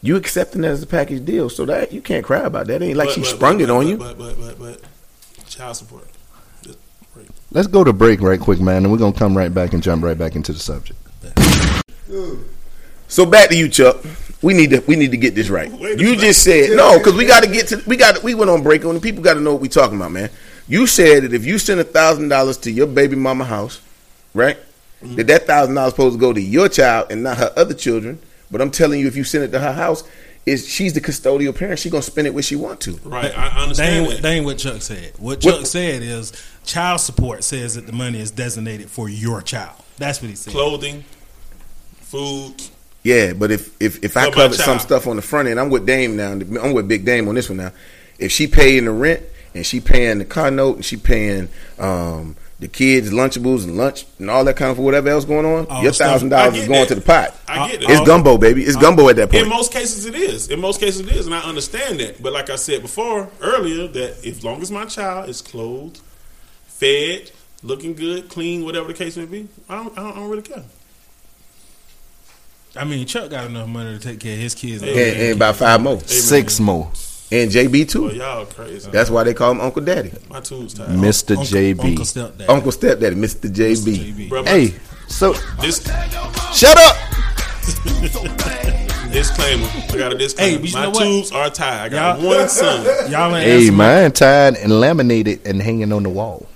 [0.03, 2.83] You accepting that as a package deal, so that you can't cry about that.
[2.83, 3.97] It ain't like But- she but- sprung but- it on but- you.
[3.97, 4.81] But but but but
[5.49, 6.07] child support.
[7.51, 10.03] Let's go to break right quick, man, and we're gonna come right back and jump
[10.03, 10.99] right back into the subject.
[13.09, 13.99] So back to you, Chuck.
[14.43, 15.71] We need to we need to get this right.
[15.71, 16.19] You minute.
[16.19, 18.85] just said no because we got to get to we got we went on break
[18.85, 20.29] and people got to know what we talking about, man.
[20.69, 23.81] You said that if you send a thousand dollars to your baby mama house,
[24.35, 24.59] right,
[25.03, 25.17] Mm-hmm.
[25.17, 28.19] that that thousand dollars supposed to go to your child and not her other children.
[28.51, 30.03] But I'm telling you, if you send it to her house,
[30.47, 31.79] is she's the custodial parent.
[31.79, 32.93] She gonna spend it where she want to.
[33.05, 34.15] Right, I understand ain't, that.
[34.15, 35.13] what, that ain't what Chuck said.
[35.19, 36.33] What What- Chuck said is
[36.65, 39.77] child support says that the money is designated for your child.
[39.99, 40.53] That's what he said.
[40.53, 41.05] Clothing,
[42.01, 42.55] food.
[43.03, 45.87] Yeah, but if if if I covered some stuff on the front end, I'm with
[45.87, 46.33] Dame now.
[46.33, 47.73] I'm with Big Dame on this one now.
[48.19, 49.23] If she paying the rent
[49.55, 54.07] and she paying the car note and she paying um, the kids Lunchables and lunch
[54.19, 56.81] and all that kind of whatever else going on, All your thousand dollars is going
[56.81, 56.89] that.
[56.89, 57.35] to the pot.
[57.47, 57.91] I get it.
[57.91, 58.63] It's gumbo, baby.
[58.63, 59.43] It's gumbo at that point.
[59.43, 60.49] In most cases, it is.
[60.49, 62.23] In most cases, it is, and I understand that.
[62.23, 66.01] But like I said before earlier, that as long as my child is clothed,
[66.65, 67.31] fed,
[67.65, 70.43] looking good, clean, whatever the case may be, I don't, I don't, I don't really
[70.43, 70.63] care.
[72.77, 74.83] I mean, Chuck got enough money to take care of his kids.
[74.83, 76.01] and And, and about five more.
[76.01, 76.91] Six more,
[77.31, 78.17] And JB Well, too.
[78.17, 78.91] y'all crazy.
[78.91, 80.11] That's why they call him Uncle Daddy.
[80.29, 80.89] my tubes tied.
[80.89, 81.31] Mr.
[81.37, 81.85] Uncle, JB.
[81.85, 82.49] Uncle stepdad.
[82.49, 83.49] Uncle Stepdaddy, Mr.
[83.51, 83.97] JB.
[84.15, 84.29] JB.
[84.29, 84.75] Bro, Hey,
[85.09, 85.83] so this
[86.53, 86.97] shut up.
[89.13, 89.69] disclaimer.
[89.91, 90.67] I got a disclaimer.
[90.67, 91.81] Hey, my know tubes are tied.
[91.87, 95.63] I got Y'all- one son Y'all ain't Hey, answer my- mine tied and laminated and
[95.63, 96.47] hanging on the wall.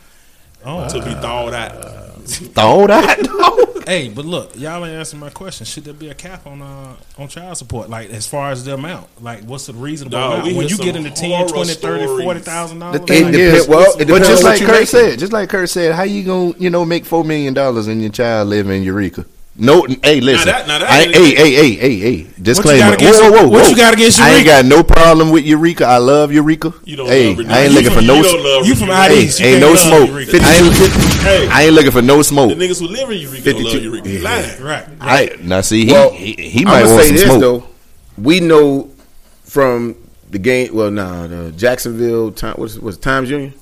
[0.64, 0.88] Oh.
[0.88, 1.72] to be thawed out.
[2.28, 3.64] Throw that.
[3.88, 5.64] Hey, but look, y'all ain't answering my question.
[5.64, 7.88] Should there be a cap on uh, on child support?
[7.88, 10.56] Like as far as the amount, like what's the reasonable Dog, amount?
[10.58, 13.68] when you get into 10, 20, 30, 40,000 dollars, The thing Thing It is, depend-
[13.70, 14.86] well, it but just like Kurt making.
[14.88, 18.02] said, just like Kurt said, how you gonna you know make four million dollars and
[18.02, 19.24] your child live in Eureka?
[19.60, 22.78] No, hey, listen, that- now that I, ain't- hey, hey, hey, hey, hey, disclaimer.
[22.90, 24.32] got against- whoa, whoa, whoa, what you got against Eureka?
[24.34, 25.84] I ain't got no problem with Eureka.
[25.84, 26.72] I love Eureka.
[26.84, 27.52] You don't hey, love Eureka.
[27.52, 28.14] I ain't You looking for from- no.
[28.14, 29.02] you don't love You from Eureka.
[29.02, 29.40] out Hey, east?
[29.40, 30.08] You ain't can't no love smoke.
[30.10, 30.38] Eureka.
[30.44, 30.74] I ain't,
[31.22, 31.48] Hey.
[31.48, 32.56] I ain't looking for no smoke.
[32.56, 34.08] The niggas who live in Eureka don't love 52 Eureka.
[34.08, 34.22] yeah.
[34.22, 34.62] Lying.
[34.62, 34.84] Right.
[35.00, 37.40] I now see he Well, he, he I'm might gonna want say some this smoke.
[37.40, 37.64] though.
[38.16, 38.90] We know
[39.44, 39.96] from
[40.30, 40.72] the game.
[40.72, 42.54] Well, nah, the Jacksonville Time.
[42.58, 43.54] What's what's Times Union?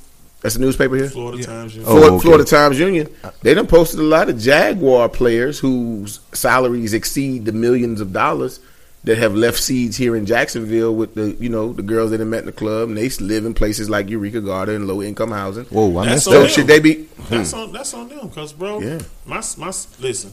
[0.47, 1.09] That's the newspaper here.
[1.09, 1.74] Florida Times.
[1.74, 1.88] You know.
[1.88, 2.22] Oh, Florida, okay.
[2.22, 3.09] Florida Times Union.
[3.42, 8.61] They done posted a lot of Jaguar players whose salaries exceed the millions of dollars
[9.03, 12.24] that have left seeds here in Jacksonville with the you know the girls that they
[12.24, 15.32] met in the club and they live in places like Eureka Garden and low income
[15.32, 15.64] housing.
[15.64, 16.49] Whoa, I That's missed so So them.
[16.51, 17.09] should they be?
[17.28, 17.59] That's hmm.
[17.59, 19.01] on that's on them, cause bro, Yeah.
[19.24, 20.32] my my listen.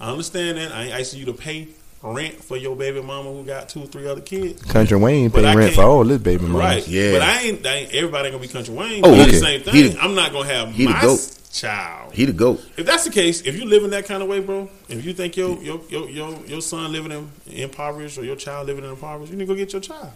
[0.00, 1.66] I understand that I ain't asking you to pay
[2.02, 4.62] rent for your baby mama who got two or three other kids.
[4.62, 6.58] Country Wayne But pay rent for all this baby mama.
[6.58, 6.86] Right.
[6.88, 7.12] Yeah.
[7.12, 9.02] But I ain't, I ain't everybody ain't gonna be country Wayne.
[9.04, 9.30] Oh, okay.
[9.30, 9.92] the same thing.
[9.92, 11.38] the- I'm not gonna have he the my goat.
[11.52, 12.14] child.
[12.14, 12.64] He the goat.
[12.76, 15.12] If that's the case, if you live in that kind of way, bro, if you
[15.12, 18.90] think your your your your, your son living in impoverished or your child living in
[18.90, 20.10] impoverished, you need to go get your child.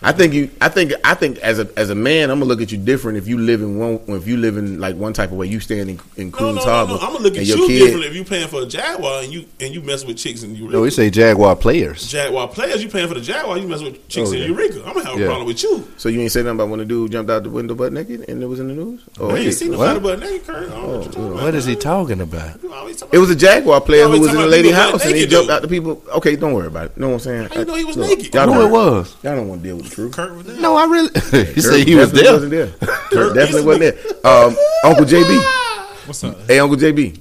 [0.00, 0.48] I think you.
[0.60, 0.92] I think.
[1.04, 3.36] I think as a as a man, I'm gonna look at you different if you
[3.36, 4.00] live in one.
[4.06, 6.56] If you live in like one type of way, you stand in, in No, Queens
[6.56, 6.92] no, no, Harbor.
[6.92, 6.98] no.
[7.00, 9.22] I'm gonna look at and you your kid- differently if you paying for a Jaguar
[9.24, 12.08] and you and you mess with chicks and you No, we say Jaguar players.
[12.08, 12.80] Jaguar players.
[12.82, 14.46] You paying for the Jaguar, you mess with chicks Oh, in yeah.
[14.46, 14.84] Eureka.
[14.86, 15.26] I'm gonna have a Yeah.
[15.26, 15.88] problem with you.
[15.96, 18.24] So you ain't say nothing about when the dude jumped out the window butt naked
[18.28, 19.00] and it was in the news.
[19.18, 19.94] Oh, I ain't seen what?
[19.94, 20.70] nobody but naked Kurt.
[20.70, 21.22] I what you.
[21.22, 22.62] Oh, what is he talking about?
[22.62, 22.68] You
[23.12, 25.16] it was a Jaguar player who was in talking a lady people butt house and
[25.16, 25.54] he jumped though.
[25.54, 26.02] out the people.
[26.18, 26.92] Okay, don't worry about it.
[26.94, 27.48] You know what I'm saying?
[27.48, 28.32] How you know he was naked?
[28.32, 29.16] Y'all Who it was?
[29.24, 30.10] Y'all don't want to deal with true.
[30.10, 30.60] Kurt was there.
[30.60, 31.10] No, I really.
[31.14, 31.20] you
[31.54, 32.66] Kurt say he was definitely there.
[32.66, 32.88] Wasn't there.
[33.10, 34.32] Kurt definitely wasn't there.
[34.32, 36.06] Um, Uncle JB.
[36.06, 36.36] What's up?
[36.46, 37.18] Hey, Uncle JB.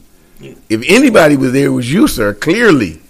[0.69, 2.33] If anybody was there, it was you, sir.
[2.33, 3.01] Clearly.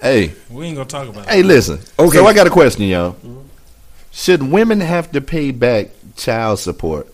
[0.00, 1.46] Hey, We ain't gonna talk about hey, it.
[1.46, 1.80] listen.
[1.98, 2.18] Okay.
[2.18, 3.16] So I got a question, y'all.
[4.12, 7.12] Should women have to pay back child support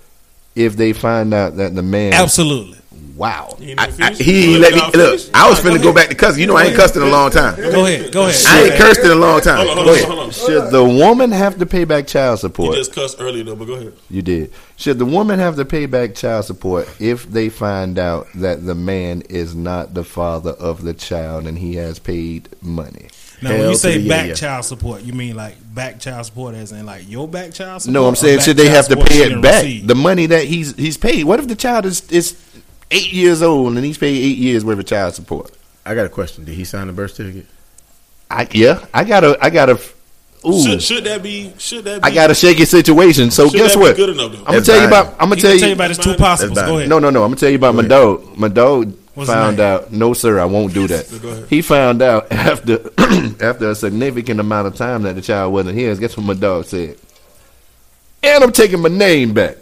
[0.54, 2.12] if they find out that the man?
[2.12, 2.78] Absolutely.
[3.16, 3.56] Wow.
[3.58, 4.20] You I, ain't I, finished?
[4.22, 5.08] he You let me not look.
[5.10, 5.30] finished?
[5.34, 6.40] I was finna go back to cussing.
[6.40, 7.56] You know I ain't cussed in a long time.
[7.56, 8.12] Go ahead.
[8.12, 8.42] Go ahead.
[8.46, 9.66] I ain't cursed in a long time.
[9.66, 10.08] Hold on, hold Go on, ahead.
[10.08, 10.30] hold on.
[10.30, 12.76] Should the woman have to pay back child You support?
[12.76, 13.92] just cussed earlier though, but go ahead.
[14.10, 14.52] You did.
[14.76, 18.74] Should the woman have to pay back child support if they find out that the
[18.74, 23.08] man is not the father of the child and he has paid money?
[23.42, 24.34] Now, when you say back yeah, yeah.
[24.34, 27.92] child support, you mean like back child support as in like your back child support?
[27.92, 29.64] No, I'm saying back should they have to pay it back?
[29.64, 29.88] received?
[29.88, 31.24] The money that he's he's paid.
[31.24, 32.36] What if the child is is
[32.92, 35.50] eight years old and he's paid eight years worth of child support?
[35.84, 36.44] I got a question.
[36.44, 37.46] Did he sign the birth certificate?
[38.30, 39.80] I yeah, I got a I got a
[40.46, 41.52] ooh, Should, should that be?
[41.58, 42.02] Should that?
[42.02, 43.30] Be, I got a shaky situation.
[43.30, 43.96] So should guess that what?
[43.96, 44.38] Good enough though.
[44.38, 45.12] I'm gonna tell you about.
[45.20, 45.60] I'm gonna tell you.
[45.60, 46.58] tell you about his two That's possibles.
[46.58, 46.88] Go ahead.
[46.88, 47.24] No, no, no.
[47.24, 48.38] I'm gonna tell you about my Go dog.
[48.38, 49.92] My dog What's found out.
[49.92, 51.20] No, sir, I won't do that.
[51.20, 51.42] Go.
[51.46, 52.90] He found out after
[53.44, 55.98] after a significant amount of time that the child wasn't his.
[55.98, 56.96] Guess what my dog said?
[58.22, 59.56] And I'm taking my name back.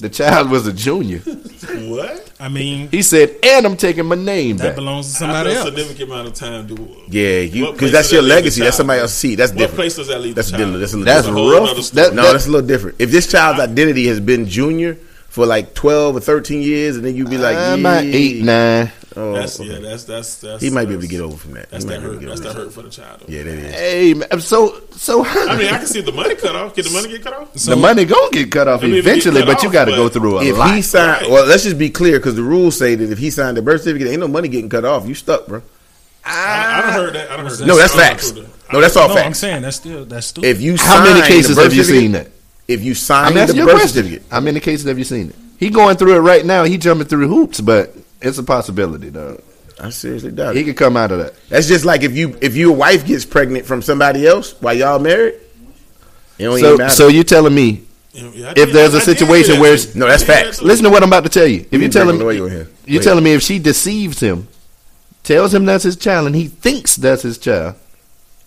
[0.00, 1.18] The child was a junior.
[1.18, 2.32] What?
[2.40, 4.74] I mean, He said, and I'm taking my name that back.
[4.76, 5.64] belongs to After somebody a else.
[5.68, 8.62] significant amount of time, do Yeah, you because that's your that legacy.
[8.62, 9.38] That's somebody else's seed.
[9.38, 9.76] That's What different.
[9.76, 10.34] place does that leave?
[10.34, 10.72] That's the different.
[10.72, 10.82] child?
[10.82, 11.76] That's a That's a rough.
[11.76, 11.82] nother.
[12.08, 12.96] That- No, that's a little different.
[12.98, 14.96] If this child's identity has been junior
[15.28, 18.90] for like twelve or thirteen years, and then you'd be like, I'm yeah, eight, nine.
[19.16, 19.70] Oh, That's okay.
[19.72, 19.78] yeah.
[19.80, 20.62] That's that's that's.
[20.62, 21.68] he might be able to get over from that.
[21.70, 22.20] That's he might that hurt.
[22.22, 22.56] That's that that.
[22.56, 23.20] hurt for the child.
[23.20, 23.32] Though.
[23.32, 23.74] Yeah, that is.
[23.74, 25.24] Hey, man, so so.
[25.24, 26.74] I mean, I can see the money cut off.
[26.76, 27.52] Can the money get cut off?
[27.54, 29.72] the money gonna get cut off I mean, if it get eventually, cut but you
[29.72, 30.74] got to go through a If lot.
[30.74, 31.30] he signed, Right.
[31.30, 33.82] well, let's just be clear because the rules say that if he signed the birth
[33.82, 35.06] certificate, ain't no money getting cut off.
[35.08, 35.62] You stuck, bro.
[36.24, 37.30] I, I don't heard that.
[37.30, 37.66] I don't heard that.
[37.66, 38.32] No, that's don't facts.
[38.72, 40.46] No, that's all No, I'm saying that's still that's stupid.
[40.48, 42.28] If you How many cases have you seen that?
[42.68, 43.88] If you I'm sign the asking you a birth question.
[44.04, 45.34] certificate, How many cases have you seen it?
[45.58, 46.62] He going through it right now.
[46.64, 49.40] He jumping through hoops, but it's a possibility, though.
[49.82, 50.64] I seriously doubt He it.
[50.64, 51.34] could come out of that.
[51.48, 54.98] That's just like if you if your wife gets pregnant from somebody else while y'all
[54.98, 55.34] married.
[56.38, 56.94] It don't even So, matter.
[56.94, 57.84] so you telling me?
[58.12, 60.26] Yeah, yeah, I If there's I a did situation that where it's- No, that's I
[60.26, 60.62] did hear facts.
[60.62, 61.60] Listen to what I'm about to tell you.
[61.60, 62.68] If You you can telling break me, the way you in here.
[62.86, 64.48] you're telling me if she deceives him,
[65.22, 67.74] tells him that's his child, and he thinks that's his child.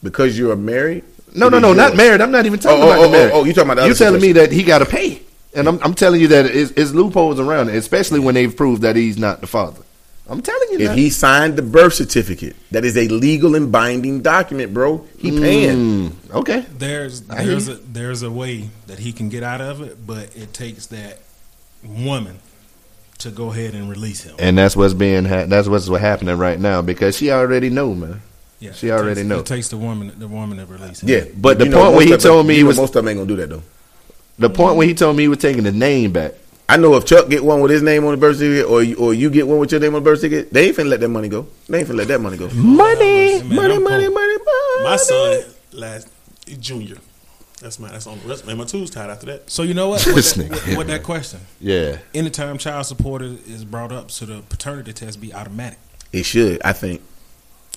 [0.03, 1.03] because you're married.
[1.33, 1.97] No, no, it no, is not yours.
[1.97, 2.21] married.
[2.21, 3.31] I'm not even talking Oh, oh, about oh, the married.
[3.33, 4.51] oh, oh, you talking about the You other telling me situation.
[4.51, 5.21] that he got to pay,
[5.55, 8.81] and I'm, I'm telling you that it's, it's loopholes around it, especially when they've proved
[8.83, 9.81] that he's not the father.
[10.27, 10.97] I'm telling you If that.
[10.97, 15.05] he signed the birth certificate, that is a legal and binding document, bro.
[15.17, 16.09] He paying.
[16.11, 16.65] Mm, okay.
[16.77, 20.53] there's there's a there's a way that he can get out of it, but it
[20.53, 21.19] takes that
[21.83, 22.39] woman
[23.19, 24.35] to go ahead and release him.
[24.39, 27.93] And that's what's being ha- that's what's what happening right now because she already know,
[27.93, 28.21] man.
[28.59, 29.39] Yeah, she already takes, know.
[29.39, 31.09] It takes the woman the woman to release him.
[31.09, 33.09] Yeah, But the you point where he of- told me he was- most of them
[33.09, 33.63] ain't gonna do that though.
[34.39, 36.33] The point where he told me he was taking the name back.
[36.67, 38.95] I know if Chuck get one with his name on the birth certificate, or you,
[38.95, 41.01] or you get one with your name on the birth certificate, they ain't finna let
[41.01, 41.45] that money go.
[41.67, 42.49] They ain't finna let that money go.
[42.49, 43.39] Money.
[43.43, 44.83] Man, money, I'm money, money, money.
[44.83, 46.07] My son last
[46.59, 46.97] junior.
[47.61, 48.45] That's my that's on the rest.
[48.47, 49.49] Man, my two's tied after that.
[49.49, 50.03] So you know what?
[50.05, 50.67] With This that, nigga.
[50.69, 51.97] with, with that question, Yeah.
[52.13, 55.79] anytime child support is, is brought up, so the paternity test be automatic.
[56.11, 57.01] It should, I think,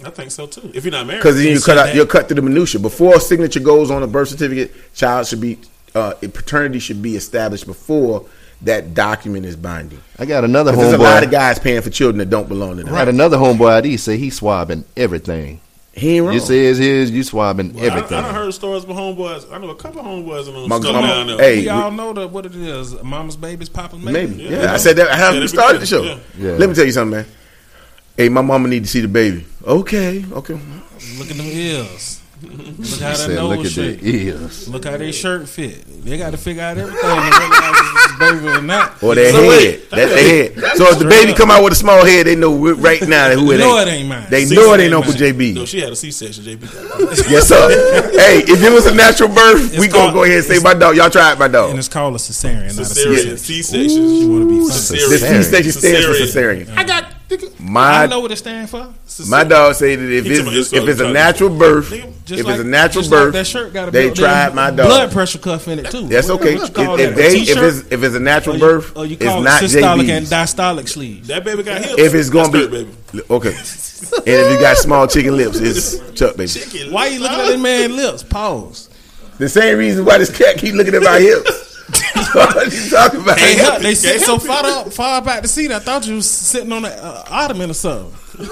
[0.05, 0.71] I think so too.
[0.75, 2.81] If you're not married, because then you cut out, you're cut through the minutia.
[2.81, 5.59] Before a signature goes on a birth certificate, child should be,
[5.97, 8.27] uh, paternity should be established before
[8.63, 10.01] that document is binding.
[10.19, 12.77] I got another 'Cause There's a lot of guys paying for children that don't belong
[12.77, 12.95] to I them.
[12.95, 15.61] had another homeboy ID say he swabbing everything.
[15.93, 16.35] He ain't wrong.
[16.35, 19.51] You say it's his, you swabbing I, I done heard stories of homeboys.
[19.51, 21.39] I know a couple homeboys and My- stuff my- down there.
[21.39, 23.03] hey, We all know that what it is.
[23.03, 24.13] Mama's baby's Papa's baby.
[24.13, 24.43] Maybe.
[24.45, 24.63] Yeah.
[24.63, 24.73] Yeah.
[24.75, 25.09] I said that.
[25.09, 26.03] I Yeah, haven't they started the show.
[26.03, 26.19] yeah.
[26.39, 26.51] Yeah.
[26.53, 27.27] Let me tell you something, man.
[28.17, 29.45] Hey, my mama need to see the baby.
[29.67, 30.59] Okay, okay.
[31.19, 32.21] Look at them ears.
[32.43, 34.01] Look how that nose look at shake.
[34.01, 34.69] the ears.
[34.69, 35.83] Look how their shirt fit.
[36.05, 39.03] They got to figure out everything to realize if it's baby or not.
[39.03, 39.49] Or their So head.
[39.49, 40.77] wait, That's their head.
[40.77, 43.51] So if the baby come out with a small head, they know right now who
[43.53, 43.89] it They know ain't.
[43.89, 44.27] it ain't mine.
[44.29, 45.21] They See, know it it ain't ain't Uncle mine.
[45.21, 45.55] JB.
[45.55, 46.45] No, she had a C-section.
[46.45, 47.27] JB.
[47.31, 47.69] Yes, sir.
[48.21, 50.75] hey, if it was a natural birth, It's we gonna go ahead and say my
[50.75, 50.95] dog.
[50.97, 51.71] Y'all try it, my dog.
[51.71, 53.39] And it's called a cesarean, not a Cesarean.
[53.39, 53.39] C-section.
[53.39, 54.03] C-section.
[54.11, 54.73] You want to be The.
[54.73, 56.67] C section stands for Cesarean.
[56.67, 56.77] cesarean.
[56.77, 57.13] I got.
[57.29, 58.87] I My know what it stands for.
[59.29, 62.13] my dog say that if He it's talking about if it's a natural birth, Nigga,
[62.25, 64.55] Just if like, it's a natural birth, like that shirt got a they built-in tried
[64.55, 64.87] my dog.
[64.87, 66.07] blood pressure cuff in it too.
[66.07, 66.55] That's okay.
[66.55, 68.97] What you If, call if they if it's if it's a natural Or you- birth,
[68.97, 70.31] or you it's call not it systolic and JB's.
[70.31, 71.27] diastolic sleeves.
[71.29, 71.95] That baby got hips.
[72.01, 73.25] If it's gonna That's be dirt, baby.
[73.31, 76.49] okay, and if you got small chicken lips, it's Chuck baby.
[76.49, 76.93] Chicken.
[76.93, 78.23] Why you looking at this man's lips?
[78.23, 78.89] Pause.
[79.39, 81.76] The same reason why this cat keep looking at my hips.
[82.33, 83.39] what are you talking about?
[83.39, 85.71] Hey, help they sit so far up, far back the seat.
[85.71, 88.13] I thought you was sitting on an uh, ottoman or something.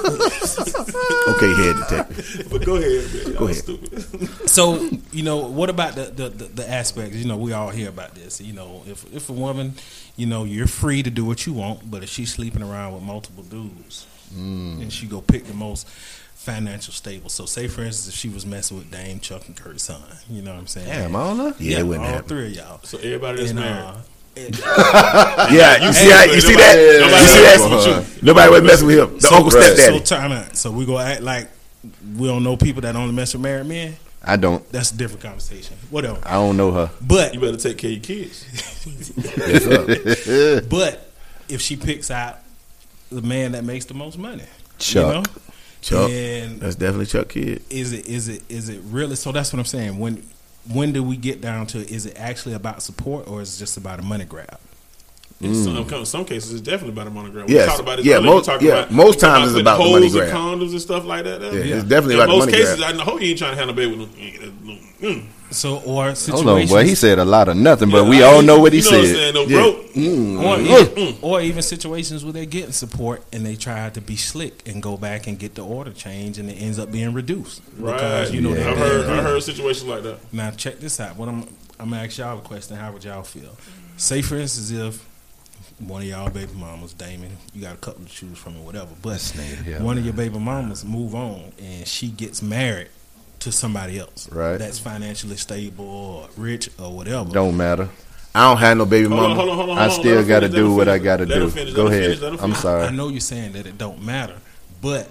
[1.26, 2.48] Okay, head detective.
[2.50, 3.34] But go ahead, man.
[3.34, 3.56] Go ahead.
[3.56, 4.48] Stupid.
[4.48, 7.16] So you know, what about the, the the the aspects?
[7.16, 8.40] You know, we all hear about this.
[8.40, 9.74] You know, if if a woman,
[10.16, 13.02] you know, you're free to do what you want, but if she's sleeping around with
[13.02, 15.88] multiple dudes, and she go pick the most
[16.34, 17.30] financial stable.
[17.30, 20.42] So, say for instance, if she was messing with Dame, Chuck, and Kurt's son, you
[20.42, 20.86] know what I'm saying?
[20.88, 21.60] Damn, all that.
[21.60, 22.28] Yeah, it wouldn't all happen.
[22.28, 22.80] three of y'all.
[22.82, 23.84] So everybody that's And, married.
[23.84, 23.96] uh,
[25.52, 26.28] Yeah, you see that?
[26.34, 26.76] You see that?
[27.00, 27.98] Nobody You see messing that?
[27.98, 28.22] with.
[28.22, 29.14] Nobody was messing with him.
[29.14, 30.56] The so, uncle so time out.
[30.56, 31.48] So we gonna act like
[32.16, 33.96] we don't know people that only mess with married men.
[34.26, 34.66] I don't.
[34.72, 35.76] That's a different conversation.
[35.90, 36.18] Whatever.
[36.24, 36.90] I don't know her.
[37.00, 38.44] But You better take care of your kids.
[40.68, 41.10] But
[41.48, 42.38] if she picks out
[43.10, 44.44] the man that makes the most money,
[44.78, 44.94] Chuck.
[45.06, 45.22] you know,
[45.84, 46.10] Chuck.
[46.10, 47.62] and That's definitely Chuck Kidd.
[47.70, 49.16] is it is it is it really?
[49.16, 49.98] So that's what I'm saying.
[49.98, 50.22] When
[50.72, 51.78] when do we get down to?
[51.78, 54.58] Is it actually about support or is it just about a money grab?
[55.40, 57.48] In some, some cases, it's definitely about a monogrammy.
[57.48, 57.66] We Yes.
[57.66, 58.30] talked about this Yeah, earlier.
[58.30, 60.30] most- we talked yeah, about, most times it's about the holes money and grab.
[60.32, 61.42] condoms and stuff like that.
[61.42, 61.74] Yeah, Yeah.
[61.76, 62.94] it's definitely In about the most money cases, grab.
[62.94, 64.72] I know you ain't trying to handle a baby with no.
[65.02, 65.24] no- mm.
[65.50, 66.84] So or situations, Hold on, boy.
[66.84, 68.84] He said a lot of nothing, but Yeah, we I- all know what he you
[68.90, 68.96] know said.
[68.98, 69.34] What I'm saying?
[69.34, 69.60] No, Yeah.
[69.60, 69.76] broke.
[69.76, 70.96] or Mm.
[70.96, 74.82] even, or even situations where they're getting support and they try to be slick and
[74.82, 77.92] go back and get the order changed and it ends up being reduced Right.
[77.94, 79.06] because you know I've heard.
[79.06, 80.18] I heard situations like that.
[80.32, 81.16] Now check this out.
[81.16, 81.46] What I'm
[81.78, 82.76] I'm gonna ask y'all a question.
[82.76, 83.56] How would y'all feel?
[83.96, 85.04] Say for instance, if
[85.78, 88.88] one of y'all baby mamas, Damon, you got a couple to choose from or whatever,
[89.02, 89.32] but
[89.68, 92.88] yeah, one of your baby mamas move on and she gets married
[93.44, 94.56] to somebody else, Right.
[94.58, 97.30] That's financially stable or rich or whatever.
[97.30, 97.88] Don't matter.
[98.34, 99.34] I don't have no baby Hold on, mama.
[99.36, 99.78] hold on, hold on.
[99.78, 101.48] I still got to do him what I got to do.
[101.50, 102.18] finish, Go ahead.
[102.18, 102.84] finish, I'm sorry.
[102.84, 104.34] I know you're saying that it don't matter,
[104.82, 105.08] but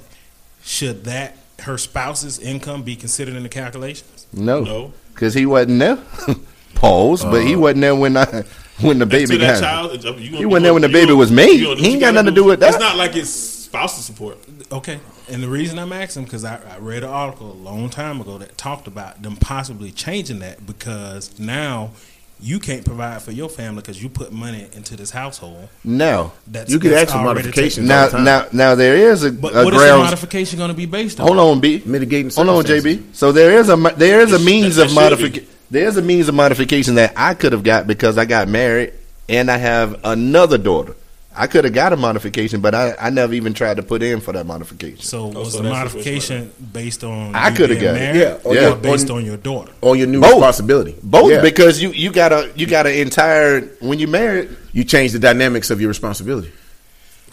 [0.63, 4.27] should that her spouse's income be considered in the calculations?
[4.33, 4.93] No, No.
[5.13, 5.97] because he wasn't there.
[6.75, 8.43] Pause, but he uh, wasn't there when I
[8.81, 9.91] when the baby to that got.
[9.93, 11.59] child, you gonna- He wasn't there when the baby gonna- was made.
[11.59, 12.71] He ain't what got nothing to do with that.
[12.73, 14.37] It's not like it's spousal support.
[14.71, 18.21] Okay, and the reason I'm asking because I, I read an article a long time
[18.21, 21.91] ago that talked about them possibly changing that because now
[22.39, 25.69] you can't provide for your family because you put money into this household.
[25.83, 26.33] No.
[26.47, 27.87] That's You could that's ask for already modifications.
[27.87, 28.25] Now, all the time.
[28.25, 31.19] now, now there is a, But a what is the modification going to be based
[31.19, 31.27] on?
[31.27, 31.81] Hold on, B.
[31.85, 32.63] Mitigating Hold on.
[32.63, 33.15] JB.
[33.15, 35.47] So there is a there is a means that of modification.
[35.71, 38.93] There's a means of modification that I could have got because I got married
[39.27, 40.95] and I have another daughter.
[41.35, 44.19] I could have got a modification, but I, I never even tried to put in
[44.21, 44.99] for that modification.
[45.01, 48.33] So oh, was Oh, so the modification based on I coulda being got married Yeah,
[48.43, 49.71] or or yeah, based on- on your daughter?
[49.81, 50.31] On your new Both.
[50.33, 50.95] responsibility.
[51.01, 51.41] Both Yeah.
[51.41, 54.49] because you you got a you got an entire when you married.
[54.73, 56.51] you change the dynamics of your responsibility.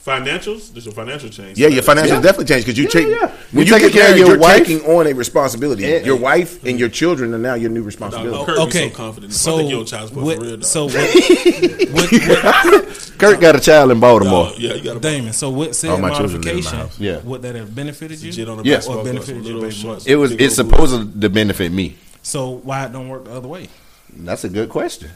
[0.05, 1.59] Financials, there's a financial change.
[1.59, 2.21] Yeah, your financials Yeah.
[2.23, 3.27] definitely change because you Yeah, take yeah.
[3.53, 4.57] when You you taking get care of married, your you're wife.
[4.67, 5.83] taking on a responsibility.
[5.83, 5.99] Yeah.
[6.05, 8.45] your wife and your children are now your new Dog, responsibility.
[8.47, 9.33] Kirk be okay, so confident.
[9.35, 10.65] so I think you're on child support what, for real, dog.
[10.65, 10.95] so what,
[11.93, 14.45] what, what, Kurt got a child in Baltimore.
[14.47, 16.79] Dog, yeah, you got to Damon, so what said All my children in my modification?
[16.79, 16.99] house.
[16.99, 17.19] Yeah.
[17.19, 18.33] would that have benefited you?
[18.33, 18.81] Shit on a Yeah.
[18.89, 21.97] Or benefited your little baby shorts, It was big it's supposed to benefit me.
[22.23, 23.69] So why it don't work the other way?
[24.17, 25.11] That's a good question.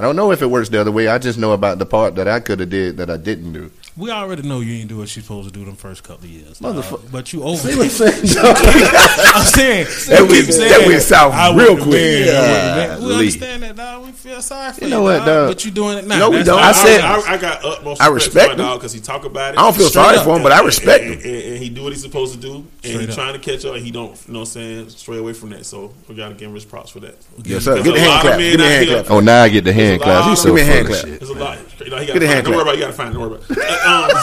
[0.00, 1.08] I don't know if it works the other way.
[1.08, 3.70] I just know about the part that I could have did that I didn't do.
[3.96, 6.30] We already know you ain't do what you supposed to do them first couple of
[6.30, 6.76] years, dog.
[6.76, 7.10] Motherfucker.
[7.12, 7.56] But you over.
[7.58, 7.76] See it.
[7.76, 8.36] what I'm saying?
[9.34, 11.84] I'm saying That went- keep that went south I real quick.
[11.84, 13.08] have been, I wouldn't have been.
[13.08, 14.04] We understand that, dog.
[14.06, 15.48] We feel sorry for You you, know what, dog, dog?
[15.50, 16.18] But you doing it now.
[16.20, 16.58] No, we don't.
[16.60, 17.04] I I'm said- saying.
[17.04, 18.68] I, I got utmost I respect, respect for my him.
[18.70, 19.58] dog because he talk about it.
[19.58, 20.24] I don't feel Straight sorry up.
[20.24, 21.34] for him, but I respect and, him.
[21.34, 23.14] and, and he do what he's supposed to do, and Straight he's up.
[23.16, 25.50] trying to catch up, and he don't, you know, what I'm saying, stray away from
[25.50, 25.66] that.
[25.66, 27.16] So we got to give him his props for that.
[27.44, 27.74] Yes, sir.
[27.74, 28.34] There's Give me a a hand clap.
[28.34, 29.10] of men Give me a out hand clap.
[29.10, 30.28] Oh, now I get the hand clap.
[30.30, 31.00] He's so Give me a hand clap.
[31.04, 31.18] shit.
[31.20, 31.58] There's a lot.
[31.58, 32.74] You he Get a got hand Don't worry about.
[32.74, 32.78] it.
[32.78, 33.10] You got to find.
[33.10, 33.12] it.
[33.18, 33.50] Don't worry about.
[33.50, 33.79] it.
[33.86, 34.10] Um,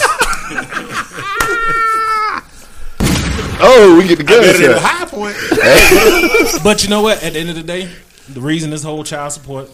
[3.59, 5.35] Oh, we get the better good the high point.
[6.63, 7.23] But you know what?
[7.23, 7.89] At the end of the day,
[8.29, 9.69] the reason this whole child support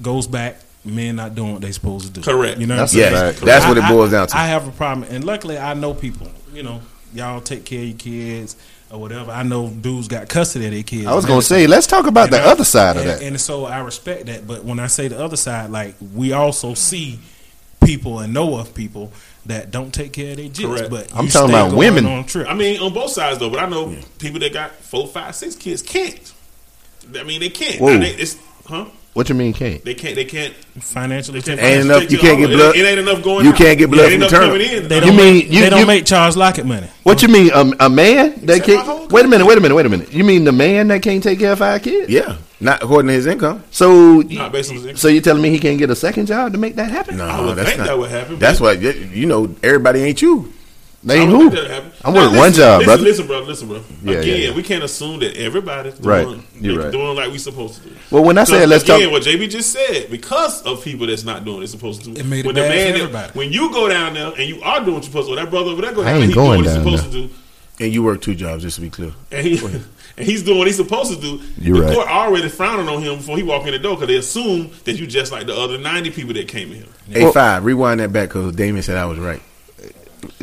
[0.00, 2.22] goes back, men not doing what they supposed to do.
[2.22, 2.58] Correct.
[2.58, 3.32] You know That's what I'm saying?
[3.34, 3.44] fact.
[3.44, 4.36] That's what it boils I- down to.
[4.38, 6.28] I have a problem, and luckily I know people.
[6.54, 6.80] You know,
[7.12, 8.56] y'all take care of your kids
[8.90, 9.30] or whatever.
[9.32, 11.06] I know dudes got custody of their kids.
[11.06, 13.20] I was gonna say, let's talk about the I- other side of that.
[13.22, 14.46] And so I respect that.
[14.46, 17.18] But when I say the other side, like we also see
[17.90, 19.12] people and know of people
[19.46, 20.64] that don't take care of their jits.
[20.76, 20.90] Correct.
[20.90, 22.06] But I'm talking about women.
[22.06, 22.46] on trip.
[22.48, 23.50] I mean, on both sides though.
[23.50, 26.32] But I know people that got four, five, six kids can't.
[27.18, 27.80] I mean, they can't.
[27.80, 27.98] Whoa.
[27.98, 28.36] They, it's,
[28.66, 28.84] huh?
[29.12, 29.84] What you mean can't?
[29.84, 30.14] They can't.
[30.14, 30.54] They can't.
[30.80, 33.44] financially, They can't Ain't enough- you can't get blood- It, it ain't enough going.
[33.44, 33.56] you out.
[33.58, 34.54] can't get blood It ain't from enough maternal.
[34.66, 34.88] coming in.
[34.88, 36.86] They You don't mean- make, you- they don't you- make Charles Lockett money.
[37.02, 37.50] What you mean?
[37.52, 39.10] Um, a man that can't?
[39.10, 39.46] Wait a minute.
[39.46, 39.74] Wait a minute.
[39.74, 40.12] Wait a minute.
[40.12, 42.08] You mean the man that can't take care of five kids?
[42.08, 43.64] Yeah, not according to his income.
[43.70, 44.96] So, Not based on his income.
[44.98, 47.16] so you telling me he can't get a second job to make that happen?
[47.16, 47.86] No, I would that's think not.
[47.88, 49.54] that would happen, That's but- what you know.
[49.62, 50.52] Everybody ain't you.
[51.02, 51.50] They I ain't don't who?
[51.50, 51.92] think that'll happen.
[52.04, 53.02] I'm Now, working one job, listen, brother.
[53.04, 53.40] Listen, bro.
[53.40, 53.80] Listen, bro.
[54.04, 54.54] Yeah, Again, yeah, yeah.
[54.54, 56.38] we can't assume that everybody's doing, Right.
[56.60, 56.92] You're right.
[56.92, 57.96] doing like we supposed to do.
[58.10, 61.24] Well, when I said let's again, talk, what JB just said, because of people that's
[61.24, 62.20] not doing what they're supposed to do.
[62.20, 63.32] It made it when bad for that- everybody.
[63.32, 65.70] when you go down there and you are doing what you're supposed to, that brother
[65.70, 67.34] over there go I down ain't there, going doing what he's down supposed to do.
[67.82, 69.12] And you work two jobs, just to be clear.
[69.32, 69.56] And, he,
[70.16, 71.40] and he's doing what he's supposed to do.
[71.58, 71.94] You're the right.
[71.94, 74.92] court already frowning on him before he walk in the door because they assume that
[74.94, 76.86] you just like the other 90 people that came in here.
[77.08, 79.42] Hey, Well- five, rewind that back because Damien said I was right.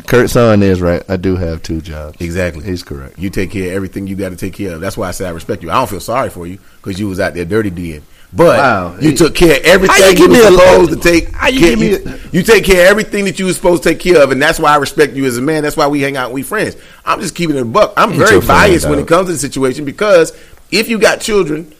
[0.07, 1.03] Kurt's son is right.
[1.09, 2.17] I do have two jobs.
[2.21, 2.63] Exactly.
[2.63, 3.19] He's correct.
[3.19, 4.81] You take care of everything you got to take care of.
[4.81, 5.69] That's why I say I respect you.
[5.69, 8.03] I don't feel sorry for you because you was out there dirty doing.
[8.33, 8.97] But Wow.
[8.99, 11.29] you took care of everything you you, were supposed to take.
[11.31, 13.83] how you care, give me you, you take care of everything that you were supposed
[13.83, 15.63] to take care of, and that's why I respect you as a man.
[15.63, 16.75] That's why we hang out and we friends.
[17.05, 17.93] I'm just keeping it a buck.
[17.95, 20.37] I'm Ain't very your friend, biased when it comes to the situation because
[20.71, 21.73] if you got children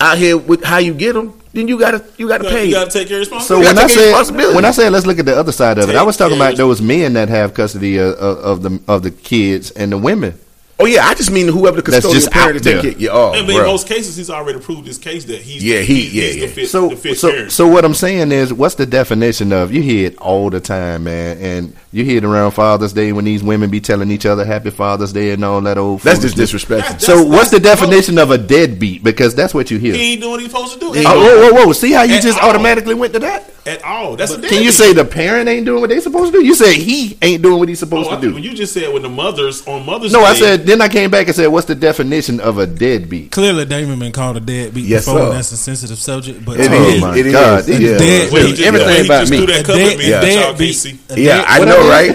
[0.00, 2.64] out here with how you get them, then you gotta you gotta You pay.
[2.66, 3.64] You got to take your So responsibility.
[3.64, 4.54] gotta when I take said responsibility.
[4.56, 6.56] when I said let's look at the other side of it, I was talking about
[6.56, 10.38] those men that have custody of, of, of the of the kids and the women.
[10.80, 12.92] Oh yeah, I just mean whoever the custodial just parent out to take there.
[12.92, 13.00] care.
[13.00, 13.66] Yeah, oh, and in bruh.
[13.66, 16.46] most cases, he's already proved his case that he's Yeah, he- he's yeah, the yeah.
[16.48, 17.52] fit, So the fit so parent.
[17.52, 21.04] so what I'm saying is, what's the definition of you hear it all the time,
[21.04, 24.44] man, and you hear it around Father's Day when these women be telling each other
[24.44, 26.00] Happy Father's Day and all that old.
[26.00, 26.50] That's just foolishness.
[26.50, 26.94] disrespectful.
[26.94, 29.04] That's- So what's the definition of a deadbeat?
[29.04, 29.94] Because that's what you hear.
[29.94, 31.72] he ain't doing what he's supposed to do Oh, whoa, whoa, whoa!
[31.72, 32.50] See how you At just all.
[32.50, 33.50] automatically went to that?
[33.66, 34.14] At all.
[34.16, 36.44] That's a Can you say the parent ain't doing what they supposed to do?
[36.44, 38.34] You say he ain't doing what he's oh, supposed Oh, I- to do.
[38.34, 40.66] When you just said when the mothers on Mother's No, Day, I said.
[40.66, 44.12] Then I came back and said, "What's the definition of a deadbeat?" Clearly, Damon been
[44.12, 45.18] called a deadbeat Yes, before.
[45.20, 45.24] sir.
[45.28, 47.32] and That's a sensitive subject, but It to oh me, my It is.
[47.32, 47.68] God!
[47.68, 47.88] It Yeah.
[47.88, 48.00] is.
[48.02, 49.36] Dead- when he Wait, just, everything when he about me.
[49.46, 50.96] that a cup dead, me, a that y'all deadbeat.
[51.16, 52.14] Yeah, I know, right?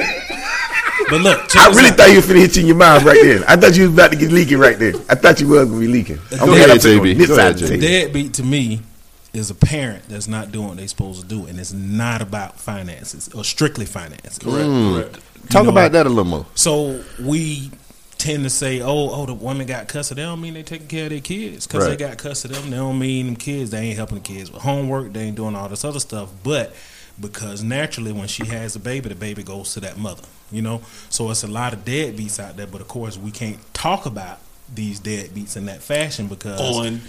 [1.09, 1.97] But look, I really out.
[1.97, 3.43] thought you were finna hit you in your mouth right there.
[3.47, 4.93] I thought you was about to get leaking right there.
[5.09, 6.19] I thought you was gonna be leaking.
[6.33, 7.27] I'm Go glad ahead, I'm sitting JB.
[7.27, 7.81] Go ahead, JB.
[7.81, 8.81] deadbeat to me
[9.33, 12.59] is a parent that's not doing what they're supposed to do, and it's not about
[12.59, 14.39] finances or strictly finances.
[14.39, 14.67] Correct.
[14.67, 14.93] Mm.
[14.95, 15.49] Correct.
[15.51, 16.45] Talk know, about that a little more.
[16.55, 17.71] So we
[18.17, 21.05] tend to say, "Oh, oh, the woman got custody." That don't mean they taking care
[21.05, 21.97] of their kids because Right.
[21.97, 22.71] they got custody of them.
[22.71, 23.69] They don't mean them kids.
[23.71, 25.13] They ain't helping the kids with homework.
[25.13, 26.29] They ain't doing all this other stuff.
[26.43, 26.75] But
[27.19, 30.23] because naturally, when she has a baby, the baby goes to that mother.
[30.51, 32.67] You know, so it's a lot of deadbeats out there.
[32.67, 34.39] But of course, we can't talk about
[34.73, 37.01] these deadbeats in that fashion because On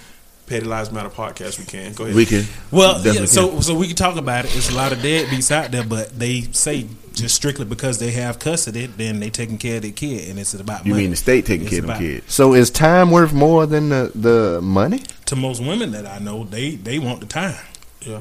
[0.50, 2.16] Petty Lives Matter podcast, we can go ahead.
[2.16, 2.44] We can.
[2.72, 4.56] well, Definitely yeah, so so we can talk about it.
[4.56, 8.40] It's a lot of deadbeats out there, but they say just strictly because they have
[8.40, 11.04] custody, then they taking care of their kid, and it's about You money.
[11.04, 12.24] mean the state taking It's care of them kid.
[12.28, 15.02] So is time worth more than the the money?
[15.26, 17.54] To most women that I know, they they want the time
[18.00, 18.18] yeah.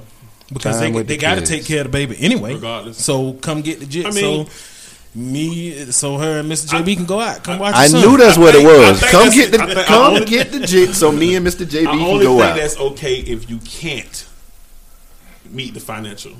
[0.53, 2.53] because Time they they the got to take care of the baby anyway.
[2.53, 3.03] Regardless.
[3.03, 4.05] So come get the jit.
[4.05, 4.51] I mean- so
[5.15, 6.67] me, so her and Mr.
[6.67, 7.43] JB can go out.
[7.43, 7.73] Come watch.
[7.75, 9.01] I the knew that's I what think- it was.
[9.09, 11.65] Come get the think- come only- get the jit so me and Mr.
[11.65, 12.55] JB I can go think out.
[12.57, 14.25] that's okay if you can't
[15.49, 16.33] meet the financial.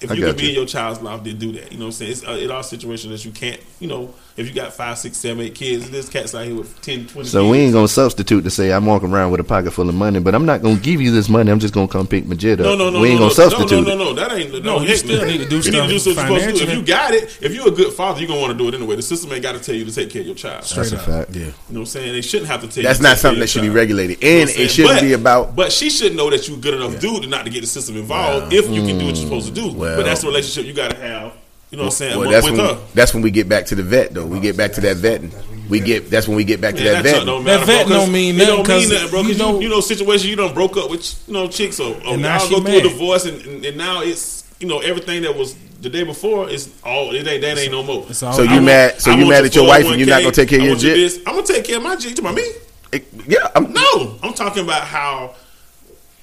[0.00, 1.72] If I you got can be in your child's life, then do that.
[1.72, 2.12] You know what I'm saying?
[2.12, 5.18] It's uh, in our situation that you can't, you know, if you got five, six,
[5.18, 7.50] seven, eight kids, this cats out here with 10, 20 So kids.
[7.50, 10.20] we ain't gonna substitute to say I'm walking around with a pocket full of money,
[10.20, 11.50] but I'm not gonna give you this money.
[11.50, 12.64] I'm just gonna come pick my jit up.
[12.66, 13.96] No, no, no, we ain't no, gonna no, substitute No, it.
[13.98, 14.52] no, no, that ain't.
[14.64, 16.64] No, No, you still need to do you need to do something you're supposed to
[16.66, 16.70] do.
[16.70, 18.74] If you got it, if you're a good father, you're gonna want to do it
[18.74, 18.96] anyway.
[18.96, 20.64] The system ain't got to tell you to take care of your child.
[20.64, 21.30] That's a fact.
[21.34, 21.42] Yeah.
[21.42, 22.12] You know what I'm saying?
[22.12, 23.02] They shouldn't have to tell That's you.
[23.02, 23.76] not take something that should be your child.
[23.88, 25.56] regulated, You know and it shouldn't But- be about.
[25.56, 27.96] But she should know that you're good enough dude to not to get the system
[27.96, 29.72] involved if you can do what you're supposed to do.
[29.72, 31.32] Well- but that's the relationship you got to have.
[31.70, 32.18] You know what I'm saying?
[32.18, 32.78] Well, that's with when her.
[32.94, 34.24] that's when we get back to the vet, though.
[34.26, 35.30] We get back to that vetting.
[35.68, 37.86] We get that's when we get back to Man, that that junk don't That vet
[37.86, 39.20] bro, 'cause don't mean it nothing, don't 'cause mean nothing, bro.
[39.20, 41.78] you Because you, know- you know situations you done broke up with you know chicks
[41.78, 44.00] or, or um, And now I'll she go through a divorce and, and, and now
[44.00, 47.70] it's you know everything that was the day before is all it ain't that ain't
[47.70, 48.06] no more.
[48.08, 49.00] It's all- So I you want- mad?
[49.02, 50.72] So you mad at your wife and you're not gonna oh take care of your
[50.72, 51.18] want jit?
[51.26, 52.10] I'm gonna take care of my jit.
[52.10, 52.50] You talking about me?
[52.92, 55.34] It- Yeah, I'm, No, I'm talking about how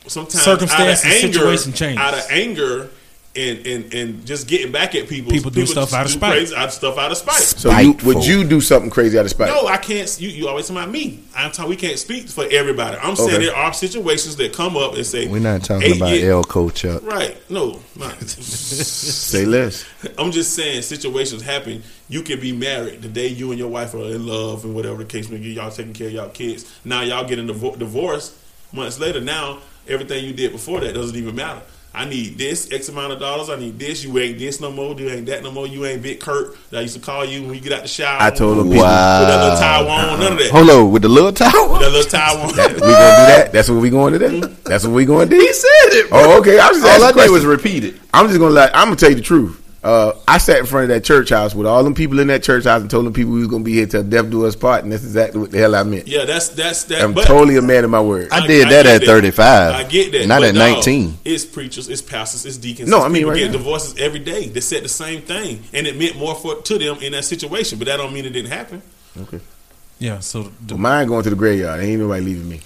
[0.07, 1.99] sometimes Circumstances, out of anger, situation changes.
[1.99, 2.89] out of anger.
[3.37, 5.29] And, and, and just getting back at people.
[5.29, 6.31] People do stuff out of spite.
[6.31, 7.41] crazy- out stuff out of spite.
[7.41, 9.49] So you, would you do something crazy out of spite?
[9.49, 10.21] No, I can't.
[10.21, 11.19] You, you always talking about me.
[11.35, 11.69] I'm talking.
[11.69, 12.97] We can't speak for everybody.
[12.97, 16.17] I'm saying there are situations that come up and say We're not talking hey, about
[16.17, 16.43] L.
[16.43, 17.03] Coach Chuck.
[17.03, 17.37] Right?
[17.49, 18.21] No, not.
[18.29, 19.85] Say less.
[20.17, 21.83] I'm just saying situations happen.
[22.09, 24.97] You can be married the day you and your wife are in love and whatever
[24.97, 25.53] the case may be.
[25.53, 26.71] Y'all taking care of y'all kids.
[26.85, 28.35] Now y'all getting divo- divorced
[28.71, 29.21] months later.
[29.21, 31.61] Now everything you did before that doesn't even matter.
[31.95, 33.49] I need this X amount of dollars.
[33.49, 34.03] I need this.
[34.03, 34.93] You ain't this no more.
[34.99, 35.65] You ain't that no more.
[35.65, 37.87] You ain't Big Kurt that I used to call you when you get out the
[37.87, 38.21] shower.
[38.21, 40.19] I told them with people- that little Taiwan.
[40.19, 40.51] None of that.
[40.51, 41.79] Hold on, with the little towel.
[41.79, 42.53] That little Taiwan.
[42.55, 43.49] That, we gonna do that?
[43.53, 44.27] That's what we going to do.
[44.41, 44.63] Mm-hmm.
[44.63, 45.41] That's what we going to do.
[45.41, 46.07] He said it.
[46.11, 46.59] Oh, okay.
[46.59, 47.95] I was just All I asking did was repeat it.
[48.13, 48.75] I'm just gonna let.
[48.75, 49.61] I'm gonna tell you the truth.
[49.85, 52.41] Uh, I sat in front of that church house with all them people in that
[52.41, 54.55] church house and told them people we was gonna be here till death do us
[54.55, 56.07] part, and that's exactly what the hell I meant.
[56.07, 57.03] Yeah, that's that's that.
[57.03, 58.29] I'm but totally a man of my word.
[58.31, 59.75] I did that get at 35.
[59.75, 60.25] I get that.
[60.27, 61.17] Not but at dog, 19.
[61.23, 62.89] It's preachers, it's pastors, it's deacons.
[62.89, 63.57] No, it's I mean people right get now.
[63.59, 64.47] divorces every day.
[64.47, 67.77] They said the same thing, and it meant more for to them in that situation.
[67.77, 68.81] But that don't mean it didn't happen.
[69.21, 69.39] Okay.
[69.99, 70.17] Yeah.
[70.19, 71.81] So the, Well, mine going to the graveyard.
[71.83, 72.61] Ain't nobody leaving me.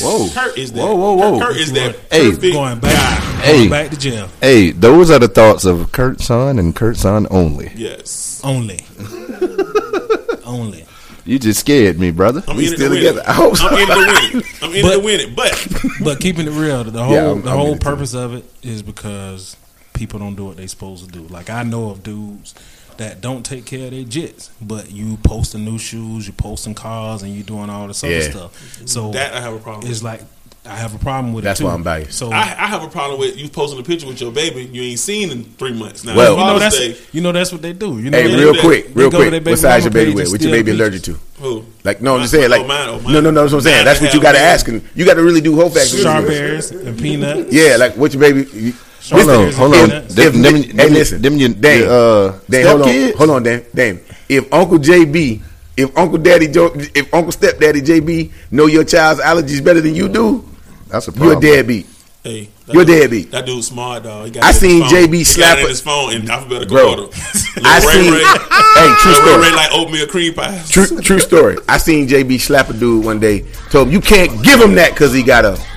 [0.00, 0.28] Whoa.
[0.28, 0.82] Kurt is that.
[0.82, 1.38] Whoa, whoa, whoa.
[1.40, 3.20] Kurt is that Hey, perfect going back, guy.
[3.20, 3.68] going Hey.
[3.68, 7.72] back to jail Hey, those are the thoughts of Kurt Son and Kurt Son only.
[7.76, 8.40] Yes.
[8.44, 8.80] only,
[10.44, 10.86] only.
[11.26, 12.42] You just scared me, brother.
[12.46, 13.20] I'm We still together.
[13.20, 13.26] it.
[13.28, 13.66] I hope so.
[13.68, 14.62] I'm in it to win it.
[14.62, 15.36] I'm in it But- to win it.
[15.36, 15.68] But
[16.04, 17.84] But keeping it real, the whole Yeah, I'm- the I'm in whole it too.
[17.84, 19.56] purpose of it is because
[19.94, 21.22] people don't do what they supposed to do.
[21.28, 22.54] Like I know of dudes
[22.98, 27.22] that don't take care of their jits, but you posting new shoes, you posting cars,
[27.22, 28.30] and you doing all this other Yeah.
[28.30, 28.82] stuff.
[28.86, 29.90] So that I have a problem.
[29.90, 30.20] it's like
[30.66, 31.66] I have a problem with That's it too.
[31.68, 32.16] why I'm biased.
[32.18, 34.80] So I, I have a problem with you posting a picture with your baby you
[34.82, 36.04] ain't seen in three months.
[36.04, 37.98] Now, Well- well, you know that's Day, you know that's what they do.
[38.00, 39.44] You know Hey, real quick, they real quick.
[39.44, 40.24] What size your baby page wear?
[40.24, 41.18] What your steal baby allergic to?
[41.40, 41.64] who?
[41.84, 42.48] Like no, I'm just saying.
[42.48, 43.40] Like oh, mine- oh, mine- no, no, no.
[43.42, 43.76] That's what I'm saying.
[43.78, 45.90] mine That's what you got to ask, and you got to really do whole facts.
[45.90, 47.52] strawberries and peanuts.
[47.52, 48.48] Yeah, like what your baby.
[48.52, 48.72] You,
[49.10, 49.88] Hold on, hold on.
[49.90, 50.14] peanuts.
[50.14, 51.90] Them, them, hey, listen, them, you, Dame, your,
[52.30, 54.00] uh, Dame, hold on, hold on, Dame, Dame.
[54.30, 55.42] If Uncle JB,
[55.76, 60.48] if Uncle Daddy, if Uncle Stepdaddy JB know your child's allergies better than you do,
[60.88, 61.28] That's a problem.
[61.28, 61.56] you're a problem.
[61.56, 61.86] deadbeat.
[62.22, 63.30] Hey, that You're dude- deadbeat.
[63.32, 64.24] That dude's smart, dog.
[64.24, 64.90] He got I seen phone.
[64.90, 67.02] JB slap got it a- in his phone in alphabetical Bro, order.
[67.12, 68.22] I Lil Ray seen- Ray,
[68.74, 69.42] Hey, true Lil Ray story.
[69.42, 70.70] Ray like oatmeal cream pies.
[70.70, 71.58] True, true story.
[71.68, 73.40] I seen JB slap a dude one day.
[73.70, 75.58] Told him you can't give him that because he got a.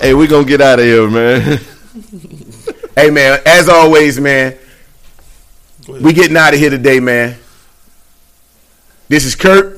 [0.00, 1.58] Hey, we gonna get out of here, man.
[2.96, 4.54] Hey man, as always, man,
[5.88, 7.36] we getting out of here today, man.
[9.08, 9.75] This is Kurt.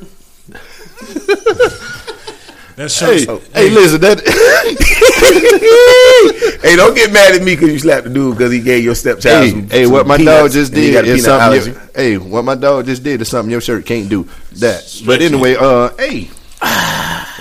[2.79, 3.25] That shows.
[3.25, 4.21] hey, hey, listen, that
[6.63, 8.95] Hey, don't get mad at me because you slapped the dude because he gave your
[8.95, 9.69] stepchild hey, some.
[9.69, 11.41] hey, some what my dog just did a is peanut something.
[11.41, 11.71] allergy.
[11.73, 14.29] You, hey, what my dog just did is something your shirt can't do.
[14.59, 16.29] That, but anyway, uh, hey,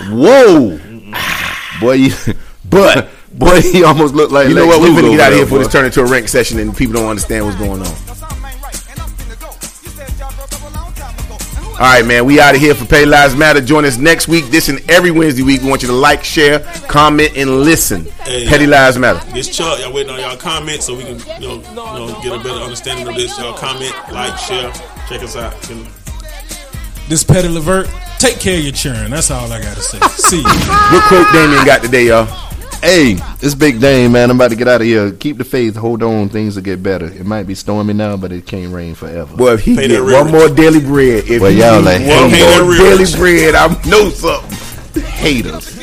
[0.09, 0.79] whoa,
[1.81, 2.13] boy, you,
[2.69, 4.81] But boy, he almost looked like you know what?
[4.81, 6.75] We're gonna get out of here there, before this turn into a rank session and
[6.75, 8.26] people don't understand what's going on.
[11.79, 12.25] All right, man.
[12.25, 13.61] We out of here for Pay Lives Matter.
[13.61, 14.45] Join us next week.
[14.45, 15.61] This and every Wednesday week.
[15.61, 18.05] We want you to like, share, comment, and listen.
[18.23, 18.47] Hey.
[18.47, 19.23] Petty Lives Matter.
[19.31, 22.33] This Chuck, y'all waiting on y'all comments so we can you know, you know get
[22.33, 23.37] a better understanding of this.
[23.37, 24.71] Y'all comment, like, share,
[25.07, 25.53] check us out.
[27.09, 29.11] This Petty Levert, take care of your children.
[29.11, 29.99] That's all I gotta say.
[29.99, 30.43] See you.
[30.43, 32.46] What quote Damien got today, y'all?
[32.81, 34.29] Hey, it's Big Dame, man.
[34.29, 35.11] I'm about to get out of here.
[35.11, 35.75] Keep the faith.
[35.75, 36.29] Hold on.
[36.29, 37.05] Things will get better.
[37.05, 39.35] It might be stormy now, but it can't rain forever.
[39.35, 42.07] Well, if he Pay get one more daily bread, if Well, he y'all get like
[42.07, 45.01] one Pay more daily bread, I know something.
[45.01, 45.75] Haters.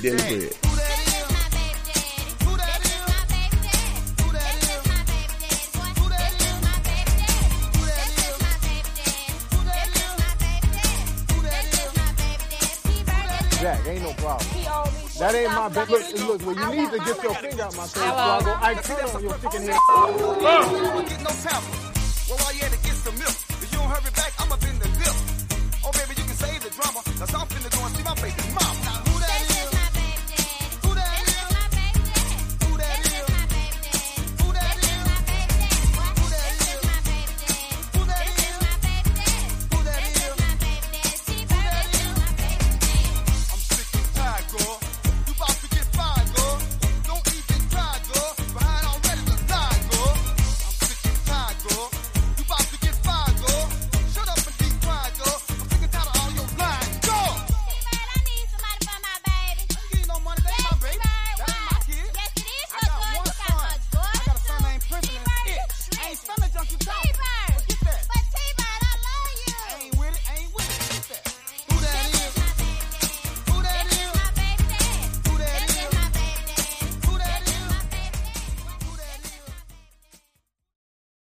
[0.00, 1.15] Daily bread.
[13.60, 14.48] Jack, ain't no problem.
[15.18, 15.88] That ain't my best.
[15.88, 18.52] Look, look, well, you need to get your finger out my face before I go.
[18.60, 19.80] I turn on your chicken head.
[21.08, 21.80] get no tablet.
[22.28, 23.36] Well, all you had to get some milk.
[23.48, 25.16] If you don't hurry back, I'ma bend the lip.
[25.84, 27.00] Oh, baby, you can save the drama.
[27.16, 28.85] Cause I'm finna go and see my baby mama.